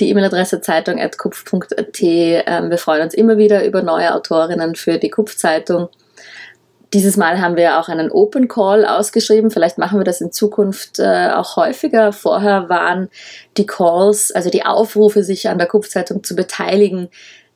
die 0.00 0.08
E-Mail-Adresse 0.10 0.60
zeitung.kupf.at. 0.60 2.02
Ähm, 2.02 2.70
wir 2.70 2.78
freuen 2.78 3.02
uns 3.02 3.14
immer 3.14 3.36
wieder 3.36 3.64
über 3.64 3.82
neue 3.82 4.14
Autorinnen 4.14 4.74
für 4.74 4.98
die 4.98 5.10
Kupf-Zeitung. 5.10 5.88
Dieses 6.92 7.16
Mal 7.16 7.40
haben 7.40 7.56
wir 7.56 7.78
auch 7.78 7.88
einen 7.88 8.10
Open 8.10 8.48
Call 8.48 8.84
ausgeschrieben. 8.84 9.50
Vielleicht 9.50 9.78
machen 9.78 10.00
wir 10.00 10.04
das 10.04 10.20
in 10.20 10.32
Zukunft 10.32 10.98
äh, 10.98 11.30
auch 11.30 11.56
häufiger. 11.56 12.12
Vorher 12.12 12.68
waren 12.68 13.08
die 13.56 13.66
Calls, 13.66 14.32
also 14.32 14.50
die 14.50 14.64
Aufrufe, 14.64 15.22
sich 15.22 15.48
an 15.48 15.58
der 15.58 15.68
Kupf-Zeitung 15.68 16.24
zu 16.24 16.34
beteiligen, 16.34 17.08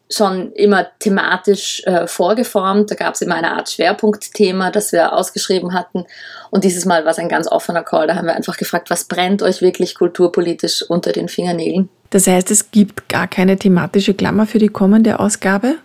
schon 0.09 0.53
immer 0.53 0.87
thematisch 1.01 1.83
äh, 1.85 2.07
vorgeformt. 2.07 2.91
Da 2.91 2.95
gab 2.95 3.15
es 3.15 3.23
immer 3.23 3.35
eine 3.35 3.53
Art 3.53 3.71
Schwerpunktthema, 3.71 4.71
das 4.71 4.93
wir 4.93 5.13
ausgeschrieben 5.13 5.75
hatten. 5.75 6.05
Und 6.51 6.63
dieses 6.63 6.85
Mal 6.85 7.05
war 7.05 7.11
es 7.11 7.19
ein 7.19 7.29
ganz 7.29 7.51
offener 7.51 7.83
Call. 7.83 8.07
Da 8.07 8.15
haben 8.15 8.27
wir 8.27 8.37
einfach 8.37 8.57
gefragt, 8.57 8.91
was 8.91 9.05
brennt 9.05 9.43
euch 9.43 9.63
wirklich 9.63 9.97
kulturpolitisch 9.97 10.83
unter 10.89 11.11
den 11.11 11.29
Fingernägeln? 11.29 11.89
Das 12.11 12.29
heißt, 12.29 12.53
es 12.53 12.71
gibt 12.71 13.09
gar 13.09 13.27
keine 13.27 13.57
thematische 13.57 14.15
Klammer 14.15 14.47
für 14.47 14.59
die 14.59 14.69
kommende 14.69 15.19
Ausgabe? 15.19 15.77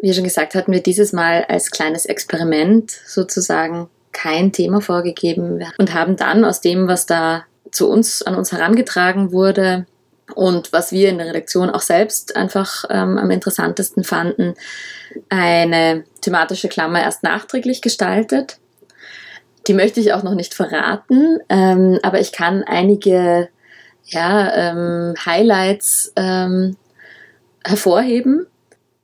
Wie 0.00 0.12
schon 0.14 0.24
gesagt, 0.24 0.54
hatten 0.54 0.72
wir 0.72 0.82
dieses 0.82 1.12
Mal 1.12 1.44
als 1.48 1.70
kleines 1.70 2.06
Experiment 2.06 2.90
sozusagen 2.90 3.88
kein 4.12 4.52
Thema 4.52 4.80
vorgegeben 4.80 5.64
und 5.78 5.94
haben 5.94 6.16
dann 6.16 6.44
aus 6.44 6.60
dem, 6.60 6.88
was 6.88 7.06
da 7.06 7.44
zu 7.70 7.88
uns, 7.88 8.22
an 8.22 8.34
uns 8.34 8.52
herangetragen 8.52 9.32
wurde, 9.32 9.86
und 10.34 10.72
was 10.72 10.92
wir 10.92 11.08
in 11.08 11.18
der 11.18 11.28
Redaktion 11.28 11.70
auch 11.70 11.80
selbst 11.80 12.36
einfach 12.36 12.84
ähm, 12.90 13.18
am 13.18 13.30
interessantesten 13.30 14.04
fanden, 14.04 14.54
eine 15.28 16.04
thematische 16.20 16.68
Klammer 16.68 17.02
erst 17.02 17.22
nachträglich 17.22 17.80
gestaltet. 17.80 18.58
Die 19.66 19.74
möchte 19.74 20.00
ich 20.00 20.12
auch 20.12 20.22
noch 20.22 20.34
nicht 20.34 20.54
verraten, 20.54 21.38
ähm, 21.48 21.98
aber 22.02 22.20
ich 22.20 22.32
kann 22.32 22.62
einige 22.64 23.48
ja, 24.04 24.54
ähm, 24.54 25.14
Highlights 25.24 26.12
ähm, 26.16 26.76
hervorheben. 27.64 28.46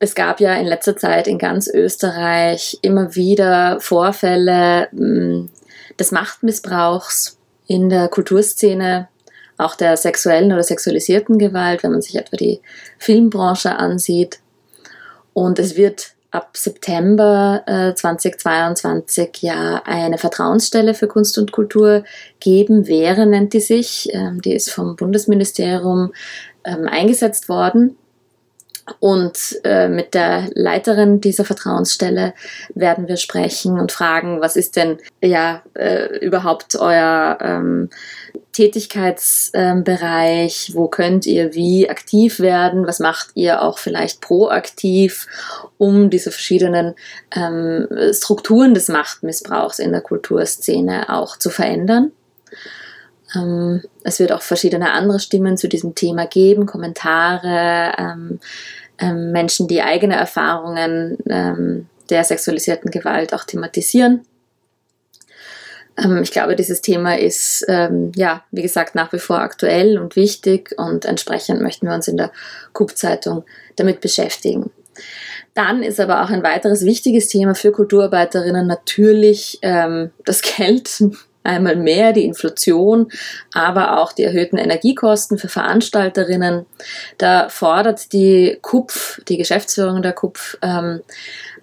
Es 0.04 0.14
gab 0.14 0.38
ja 0.38 0.52
in 0.56 0.66
letzter 0.66 0.98
Zeit 0.98 1.26
in 1.26 1.38
ganz 1.38 1.66
Österreich 1.66 2.78
immer 2.82 3.14
wieder 3.14 3.80
Vorfälle 3.80 4.88
ähm, 4.92 5.48
des 5.98 6.12
Machtmissbrauchs 6.12 7.38
in 7.66 7.88
der 7.88 8.08
Kulturszene 8.08 9.08
auch 9.56 9.76
der 9.76 9.96
sexuellen 9.96 10.52
oder 10.52 10.62
sexualisierten 10.62 11.38
Gewalt, 11.38 11.82
wenn 11.82 11.92
man 11.92 12.02
sich 12.02 12.16
etwa 12.16 12.36
die 12.36 12.60
Filmbranche 12.98 13.76
ansieht. 13.76 14.40
Und 15.32 15.58
es 15.58 15.74
wird 15.74 16.12
ab 16.30 16.50
September 16.54 17.62
äh, 17.64 17.94
2022 17.94 19.38
ja 19.40 19.80
eine 19.86 20.18
Vertrauensstelle 20.18 20.92
für 20.92 21.08
Kunst 21.08 21.38
und 21.38 21.50
Kultur 21.50 22.04
geben. 22.40 22.88
Wäre 22.88 23.24
nennt 23.24 23.54
die 23.54 23.60
sich. 23.60 24.10
Ähm, 24.12 24.42
die 24.42 24.52
ist 24.52 24.70
vom 24.70 24.96
Bundesministerium 24.96 26.12
ähm, 26.64 26.88
eingesetzt 26.88 27.48
worden. 27.48 27.96
Und 29.00 29.58
äh, 29.64 29.88
mit 29.88 30.12
der 30.12 30.50
Leiterin 30.54 31.18
dieser 31.20 31.46
Vertrauensstelle 31.46 32.34
werden 32.74 33.08
wir 33.08 33.16
sprechen 33.16 33.78
und 33.78 33.92
fragen, 33.92 34.42
was 34.42 34.56
ist 34.56 34.76
denn 34.76 34.98
ja 35.22 35.62
äh, 35.74 36.18
überhaupt 36.18 36.76
euer 36.76 37.38
ähm, 37.40 37.88
Tätigkeitsbereich, 38.52 40.72
wo 40.74 40.88
könnt 40.88 41.24
ihr 41.26 41.54
wie 41.54 41.88
aktiv 41.88 42.40
werden, 42.40 42.86
was 42.86 43.00
macht 43.00 43.30
ihr 43.34 43.62
auch 43.62 43.78
vielleicht 43.78 44.20
proaktiv, 44.20 45.28
um 45.78 46.10
diese 46.10 46.30
verschiedenen 46.30 46.94
ähm, 47.34 47.88
Strukturen 48.12 48.74
des 48.74 48.88
Machtmissbrauchs 48.88 49.78
in 49.78 49.92
der 49.92 50.02
Kulturszene 50.02 51.08
auch 51.08 51.38
zu 51.38 51.48
verändern. 51.48 52.12
Ähm, 53.34 53.82
es 54.02 54.18
wird 54.20 54.32
auch 54.32 54.42
verschiedene 54.42 54.92
andere 54.92 55.20
Stimmen 55.20 55.56
zu 55.56 55.68
diesem 55.68 55.94
Thema 55.94 56.26
geben, 56.26 56.66
Kommentare, 56.66 57.92
ähm, 57.98 58.40
ähm, 58.98 59.32
Menschen, 59.32 59.68
die 59.68 59.82
eigene 59.82 60.14
Erfahrungen 60.14 61.18
der 62.10 62.24
sexualisierten 62.24 62.90
Gewalt 62.90 63.34
auch 63.34 63.44
thematisieren. 63.44 64.26
Ich 66.22 66.32
glaube, 66.32 66.54
dieses 66.56 66.80
Thema 66.80 67.16
ist, 67.18 67.64
ja, 67.68 68.44
wie 68.50 68.62
gesagt, 68.62 68.94
nach 68.94 69.12
wie 69.12 69.18
vor 69.18 69.38
aktuell 69.38 69.98
und 69.98 70.16
wichtig 70.16 70.74
und 70.76 71.04
entsprechend 71.04 71.60
möchten 71.60 71.86
wir 71.86 71.94
uns 71.94 72.08
in 72.08 72.16
der 72.16 72.32
KUP-Zeitung 72.72 73.44
damit 73.76 74.00
beschäftigen. 74.00 74.70
Dann 75.54 75.82
ist 75.82 76.00
aber 76.00 76.22
auch 76.22 76.30
ein 76.30 76.42
weiteres 76.42 76.84
wichtiges 76.84 77.28
Thema 77.28 77.54
für 77.54 77.72
Kulturarbeiterinnen 77.72 78.66
natürlich 78.66 79.60
das 79.62 80.42
Geld. 80.42 81.00
Einmal 81.44 81.76
mehr 81.76 82.12
die 82.12 82.24
Inflation, 82.24 83.10
aber 83.52 84.00
auch 84.00 84.12
die 84.12 84.24
erhöhten 84.24 84.56
Energiekosten 84.56 85.38
für 85.38 85.48
Veranstalterinnen. 85.48 86.66
Da 87.18 87.48
fordert 87.48 88.12
die 88.12 88.58
KUPF, 88.62 89.20
die 89.28 89.36
Geschäftsführung 89.36 90.02
der 90.02 90.14
KUPF, 90.14 90.58
ähm, 90.62 91.02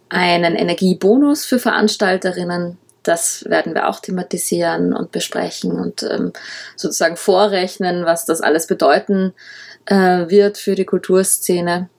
einen 0.10 0.56
Energiebonus 0.56 1.46
für 1.46 1.60
Veranstalterinnen 1.60 2.78
das 3.04 3.46
werden 3.48 3.74
wir 3.74 3.90
auch 3.90 4.00
thematisieren 4.00 4.94
und 4.94 5.12
besprechen 5.12 5.80
und 5.80 6.04
ähm, 6.04 6.34
sozusagen 6.76 7.18
vorrechnen, 7.18 8.06
was 8.06 8.26
das 8.26 8.42
alles 8.42 8.68
bedeuten 8.68 9.34
äh, 9.86 10.30
wird 10.30 10.58
für 10.58 10.76
die 10.76 10.86
Kulturszene. 10.86 11.90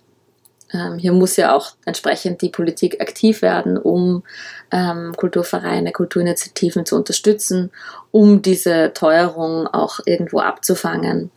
Ähm, 0.73 0.99
hier 0.99 1.13
muss 1.13 1.37
ja 1.37 1.55
auch 1.55 1.73
entsprechend 1.85 2.43
die 2.43 2.49
Politik 2.49 3.01
aktiv 3.01 3.43
werden, 3.43 3.77
um 3.77 4.23
ähm, 4.71 5.15
Kulturvereine, 5.17 5.93
Kulturinitiativen 5.93 6.87
zu 6.87 6.97
unterstützen, 6.97 7.71
um 8.11 8.43
diese 8.43 8.93
Teuerung 8.95 9.67
auch 9.67 10.01
irgendwo 10.07 10.41
abzufangen. 10.41 11.31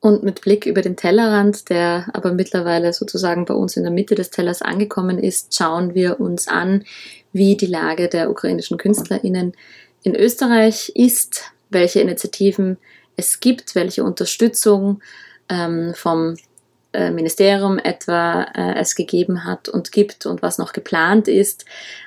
Und 0.00 0.22
mit 0.22 0.40
Blick 0.40 0.64
über 0.64 0.80
den 0.80 0.96
Tellerrand, 0.96 1.68
der 1.68 2.06
aber 2.14 2.32
mittlerweile 2.32 2.92
sozusagen 2.94 3.44
bei 3.44 3.52
uns 3.52 3.76
in 3.76 3.82
der 3.82 3.92
Mitte 3.92 4.14
des 4.14 4.30
Tellers 4.30 4.62
angekommen 4.62 5.18
ist, 5.18 5.54
schauen 5.54 5.94
wir 5.94 6.20
uns 6.20 6.48
an, 6.48 6.84
wie 7.32 7.56
die 7.56 7.66
Lage 7.66 8.08
der 8.08 8.30
ukrainischen 8.30 8.78
KünstlerInnen 8.78 9.52
in 10.02 10.16
Österreich 10.16 10.90
ist, 10.94 11.52
welche 11.68 12.00
Initiativen 12.00 12.78
es 13.16 13.40
gibt, 13.40 13.74
welche 13.74 14.02
Unterstützung 14.02 15.02
ähm, 15.50 15.92
vom 15.94 16.36
äh, 16.92 17.10
Ministerium 17.10 17.78
etwa 17.78 18.42
äh, 18.54 18.74
es 18.80 18.94
gegeben 18.94 19.44
hat 19.44 19.68
und 19.68 19.92
gibt 19.92 20.26
und 20.26 20.42
was 20.42 20.58
noch 20.58 20.72
geplant 20.72 21.28
ist, 21.28 21.64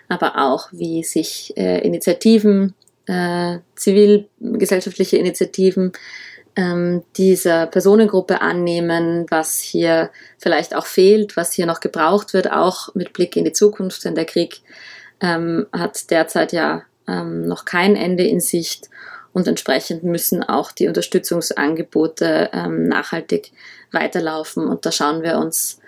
aber 0.10 0.38
auch 0.38 0.67
wie 0.72 1.04
sich 1.04 1.54
äh, 1.56 1.80
Initiativen, 1.80 2.74
äh, 3.06 3.60
zivilgesellschaftliche 3.76 5.17
Initiativen 5.17 5.93
ähm, 6.56 7.04
dieser 7.17 7.65
Personengruppe 7.67 8.41
annehmen, 8.41 9.26
was 9.30 9.60
hier 9.60 10.12
vielleicht 10.38 10.76
auch 10.76 10.86
fehlt, 10.86 11.36
was 11.36 11.54
hier 11.54 11.65
noch 11.65 11.80
gebraucht 11.80 12.34
wird, 12.34 12.52
auch 12.52 12.93
mit 12.93 13.13
Blick 13.13 13.36
in 13.36 13.46
die 13.46 13.54
Zukunft, 13.54 14.06
denn 14.06 14.15
der 14.15 14.26
Krieg 14.26 14.62
ähm, 15.22 15.65
hat 15.72 16.12
derzeit 16.12 16.54
ja 16.54 16.84
ähm, 17.08 17.46
noch 17.46 17.65
kein 17.65 17.96
Ende 17.96 18.24
in 18.24 18.39
Sicht 18.39 18.89
und 19.34 19.48
entsprechend 19.48 20.04
müssen 20.04 20.43
auch 20.43 20.72
die 20.72 20.88
Unterstützungsangebote 20.88 22.52
ähm, 22.54 22.88
nachhaltig 22.88 23.52
weiterlaufen. 23.93 24.67
Und 24.67 24.86
da 24.86 24.91
schauen 24.91 25.23
wir 25.23 25.38
uns 25.38 25.79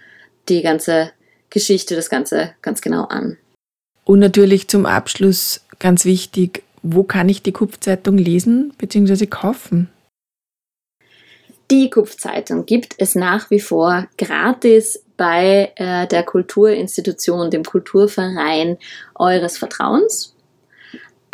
die 0.49 0.61
ganze 0.61 1.11
Geschichte, 1.49 1.95
das 1.95 2.09
Ganze 2.09 2.53
ganz 2.61 2.81
genau 2.81 3.05
an. 3.05 3.37
Und 4.03 4.19
natürlich 4.19 4.67
zum 4.67 4.85
Abschluss 4.85 5.61
ganz 5.79 6.05
wichtig, 6.05 6.63
wo 6.83 7.03
kann 7.03 7.29
ich 7.29 7.41
die 7.41 7.51
Kupfzeitung 7.51 8.17
lesen 8.17 8.73
bzw. 8.77 9.25
kaufen? 9.25 9.89
Die 11.71 11.89
Kupfzeitung 11.89 12.67
gibt 12.67 12.93
es 12.99 13.15
nach 13.15 13.49
wie 13.49 13.59
vor 13.59 14.07
gratis 14.19 15.03
bei 15.17 15.73
äh, 15.77 16.05
der 16.07 16.21
Kulturinstitution, 16.21 17.49
dem 17.49 17.63
Kulturverein 17.63 18.77
eures 19.15 19.57
Vertrauens. 19.57 20.34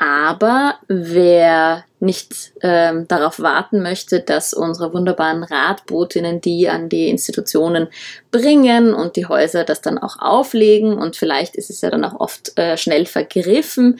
Aber 0.03 0.79
wer 0.87 1.85
nicht 1.99 2.53
ähm, 2.63 3.07
darauf 3.07 3.39
warten 3.39 3.83
möchte, 3.83 4.19
dass 4.19 4.51
unsere 4.51 4.95
wunderbaren 4.95 5.43
Radbotinnen 5.43 6.41
die 6.41 6.67
an 6.67 6.89
die 6.89 7.07
Institutionen 7.07 7.87
bringen 8.31 8.95
und 8.95 9.15
die 9.15 9.27
Häuser 9.27 9.63
das 9.63 9.81
dann 9.81 9.99
auch 9.99 10.17
auflegen 10.17 10.97
und 10.97 11.17
vielleicht 11.17 11.55
ist 11.55 11.69
es 11.69 11.81
ja 11.81 11.91
dann 11.91 12.03
auch 12.03 12.19
oft 12.19 12.57
äh, 12.57 12.77
schnell 12.77 13.05
vergriffen, 13.05 13.99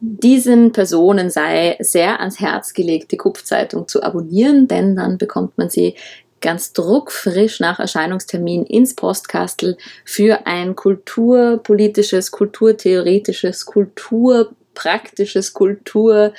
diesen 0.00 0.72
Personen 0.72 1.28
sei 1.28 1.76
sehr 1.80 2.20
ans 2.20 2.40
Herz 2.40 2.72
gelegt, 2.72 3.12
die 3.12 3.18
Kupfzeitung 3.18 3.88
zu 3.88 4.02
abonnieren, 4.02 4.68
denn 4.68 4.96
dann 4.96 5.18
bekommt 5.18 5.58
man 5.58 5.68
sie 5.68 5.96
ganz 6.40 6.72
druckfrisch 6.72 7.60
nach 7.60 7.78
Erscheinungstermin 7.78 8.64
ins 8.64 8.94
Postkastel 8.94 9.76
für 10.06 10.46
ein 10.46 10.76
kulturpolitisches, 10.76 12.30
kulturtheoretisches, 12.30 13.66
kulturpraktisches, 14.76 15.52
kultur 15.52 16.32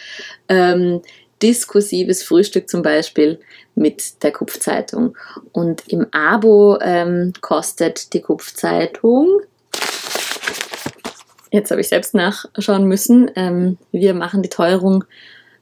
ähm, 0.48 1.02
diskursives 1.42 2.24
Frühstück 2.24 2.70
zum 2.70 2.82
Beispiel 2.82 3.40
mit 3.76 4.24
der 4.24 4.32
Kupfzeitung. 4.32 5.16
Und 5.52 5.88
im 5.88 6.08
Abo 6.12 6.80
ähm, 6.82 7.34
kostet 7.42 8.14
die 8.14 8.22
Kupfzeitung 8.22 9.42
Jetzt 11.50 11.72
habe 11.72 11.80
ich 11.80 11.88
selbst 11.88 12.14
nachschauen 12.14 12.86
müssen. 12.86 13.32
Ähm, 13.36 13.78
wir 13.94 14.14
machen 14.14 14.42
die 14.42 14.50
Teuerung 14.50 15.06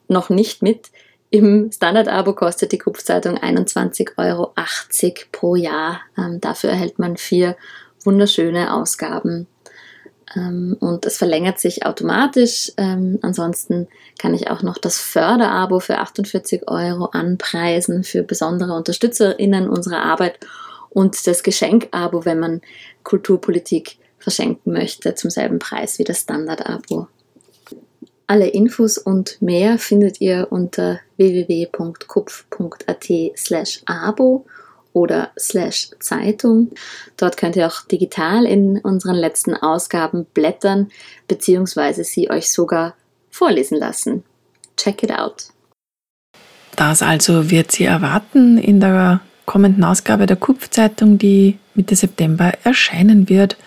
noch 0.07 0.29
nicht 0.29 0.63
mit. 0.63 0.89
Im 1.29 1.71
Standard-Abo 1.71 2.33
kostet 2.33 2.71
die 2.71 2.79
Kupfzeitung 2.79 3.38
21,80 3.38 4.17
Euro 4.17 4.53
pro 5.31 5.55
Jahr. 5.55 6.01
Ähm, 6.17 6.41
dafür 6.41 6.71
erhält 6.71 6.97
man 6.97 7.17
vier 7.17 7.55
wunderschöne 8.03 8.73
Ausgaben. 8.73 9.47
Ähm, 10.36 10.78
und 10.80 11.06
es 11.06 11.17
verlängert 11.17 11.60
sich 11.60 11.86
automatisch. 11.86 12.71
Ähm, 12.78 13.19
ansonsten 13.21 13.88
kann 14.17 14.34
ich 14.34 14.50
auch 14.50 14.62
noch 14.62 14.78
das 14.78 14.98
Förderabo 14.98 15.80
für 15.80 15.98
48 16.00 16.67
Euro 16.67 17.06
anpreisen 17.06 18.04
für 18.04 18.24
besondere 18.24 18.74
UnterstützerInnen 18.74 19.69
unserer 19.69 20.04
Arbeit 20.04 20.39
und 20.89 21.28
das 21.28 21.43
Geschenkabo, 21.43 22.26
wenn 22.26 22.39
man 22.39 22.62
Kulturpolitik 23.04 23.98
verschenken 24.17 24.74
möchte 24.74 25.13
zum 25.15 25.30
selben 25.30 25.60
Preis 25.60 26.00
wie 26.00 26.04
das 26.04 26.21
Standard-Abo. 26.21 27.08
Alle 28.28 28.48
Infos 28.48 28.98
und 28.98 29.39
mehr 29.41 29.78
findet 29.78 30.19
ihr 30.19 30.48
unter 30.50 31.00
www.kupf.at 31.17 33.06
slash 33.38 33.84
abo 33.86 34.45
oder 34.95 35.31
slash 35.38 35.89
Zeitung. 35.99 36.71
Dort 37.17 37.36
könnt 37.36 37.58
ihr 37.58 37.67
auch 37.67 37.86
digital 37.86 38.45
in 38.45 38.79
unseren 38.79 39.15
letzten 39.15 39.53
Ausgaben 39.53 40.25
blättern 40.34 40.89
bzw. 41.27 42.03
sie 42.03 42.29
euch 42.31 42.51
sogar 42.51 42.95
vorlesen 43.29 43.77
lassen. 43.77 44.23
Check 44.77 45.03
it 45.03 45.12
out. 45.12 45.49
Das 46.77 47.01
also 47.01 47.51
wird 47.51 47.73
sie 47.73 47.84
erwarten 47.84 48.58
in 48.58 48.79
der 48.79 49.19
kommenden 49.45 49.84
Ausgabe 49.84 50.25
der 50.25 50.38
Kupfzeitung, 50.38 51.17
die 51.17 51.60
Mitte 51.73 51.95
September 51.95 52.53
erscheinen 52.63 53.27
wird. 53.27 53.58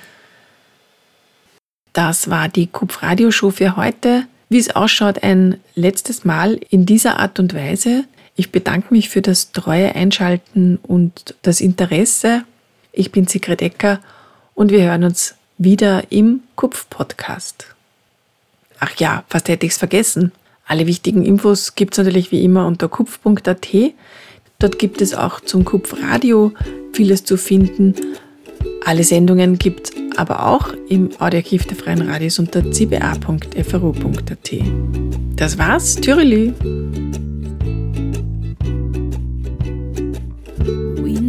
Das 1.93 2.31
war 2.31 2.49
die 2.49 2.69
Kupf-Radio-Show 2.69 3.51
für 3.51 3.77
heute. 3.77 4.25
Wie 4.49 4.59
es 4.59 4.75
ausschaut, 4.75 5.23
ein 5.23 5.61
letztes 5.75 6.25
Mal 6.25 6.59
in 6.71 6.87
dieser 6.87 7.19
Art 7.19 7.38
und 7.38 7.55
Weise. 7.55 8.05
Ich 8.38 8.53
bedanke 8.53 8.94
mich 8.94 9.09
für 9.09 9.20
das 9.20 9.51
treue 9.51 9.96
Einschalten 9.96 10.79
und 10.85 11.35
das 11.42 11.61
Interesse. 11.61 12.44
Ich 12.92 13.11
bin 13.11 13.27
Sigrid 13.27 13.61
Ecker 13.61 13.98
und 14.55 14.70
wir 14.70 14.83
hören 14.83 15.03
uns 15.03 15.35
wieder 15.59 16.05
im 16.12 16.44
Kupf-Podcast. 16.55 17.66
Ach 18.79 18.94
ja, 18.98 19.24
fast 19.29 19.48
hätte 19.48 19.66
ich 19.66 19.72
es 19.72 19.79
vergessen. 19.79 20.31
Alle 20.68 20.87
wichtigen 20.87 21.24
Infos 21.24 21.74
gibt 21.74 21.94
es 21.94 21.98
natürlich 21.98 22.31
wie 22.31 22.44
immer 22.44 22.68
unter 22.68 22.88
kupf.at. 22.88 23.68
Dort 24.61 24.79
gibt 24.79 25.03
es 25.03 25.14
auch 25.14 25.40
zum 25.40 25.64
Kupf-Radio 25.64 26.53
vieles 26.92 27.24
zu 27.24 27.37
finden. 27.37 27.96
Alle 28.85 29.03
Sendungen 29.03 29.59
gibt 29.59 29.88
es 29.88 29.92
aber 30.16 30.46
auch 30.46 30.72
im 30.88 31.11
Audioarchiv 31.18 31.66
der 31.66 31.77
Freien 31.77 32.09
Radios 32.09 32.38
unter 32.38 32.62
cba.fru.at. 32.70 34.51
Das 35.35 35.59
war's, 35.59 35.96
Tyrelü. 35.96 36.53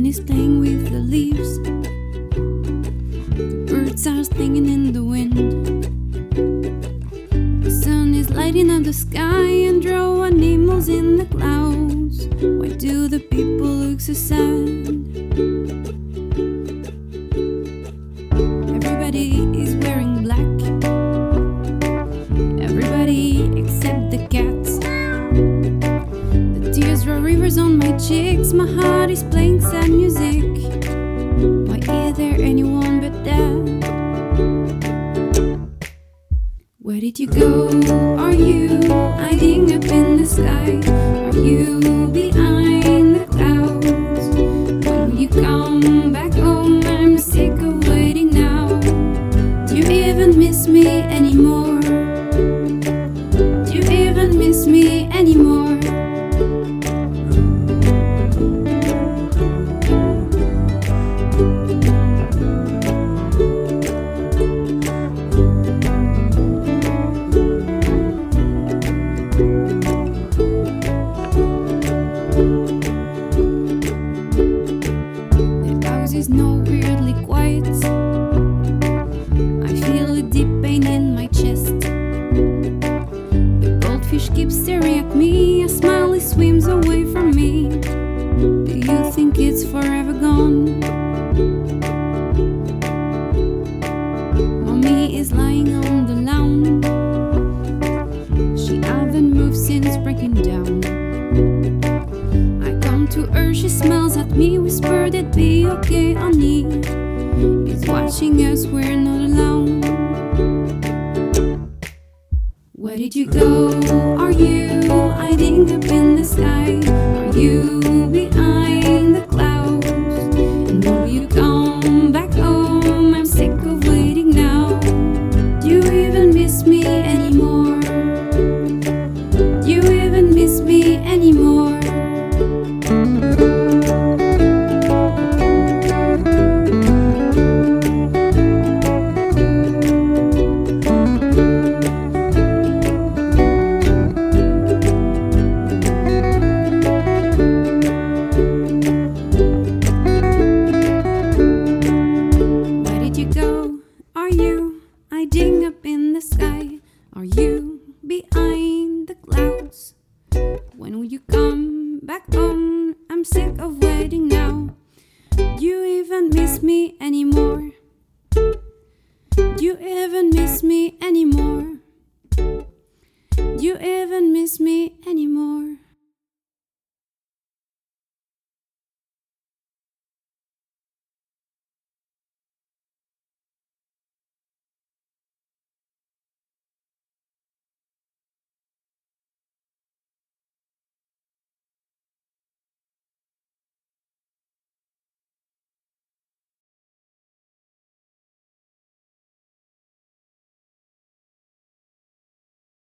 Is 0.09 0.19
playing 0.19 0.59
with 0.59 0.89
the 0.91 0.97
leaves. 0.97 1.59
Birds 3.69 4.07
are 4.07 4.23
singing 4.23 4.67
in 4.67 4.91
the 4.91 5.03
wind. 5.03 5.35
The 7.63 7.69
sun 7.69 8.15
is 8.15 8.31
lighting 8.31 8.71
up 8.71 8.83
the 8.85 8.93
sky 8.93 9.45
and 9.69 9.79
drawing 9.83 10.43
animals 10.43 10.89
in 10.89 11.17
the 11.17 11.25
clouds. 11.25 12.25
Why 12.41 12.69
do 12.69 13.07
the 13.07 13.19
people 13.19 13.67
look 13.67 14.01
so 14.01 14.13
sad? 14.13 14.89
Chicks, 27.59 27.77
my 27.77 27.97
cheeks, 27.97 28.53
my 28.53 28.65
heart 28.65 29.09
is 29.09 29.23
playing 29.23 29.61
sad 29.61 29.89
music. 29.89 30.43
Why 31.67 31.77
is 32.07 32.17
there 32.17 32.35
anyone 32.39 33.01
but 33.01 33.23
that? 33.25 33.59
Where 36.79 36.99
did 36.99 37.19
you 37.19 37.27
go? 37.27 37.67
Are 38.17 38.33
you 38.33 38.81
hiding 39.17 39.73
up 39.75 39.83
in 39.85 40.17
the 40.17 40.25
sky? 40.25 40.79
Are 41.29 41.37
you 41.37 41.79
behind 42.11 43.15
the 43.15 43.25
clouds? 43.25 43.85
When 44.85 45.11
will 45.11 45.19
you 45.19 45.29
come 45.29 46.13
back 46.13 46.33
home? 46.33 46.81
I'm 46.85 47.17
sick 47.17 47.51
of 47.51 47.87
waiting 47.87 48.29
now. 48.29 48.67
Do 49.67 49.75
you 49.75 49.85
even 49.85 50.37
miss 50.39 50.67
me 50.67 50.87
anymore? 50.87 51.48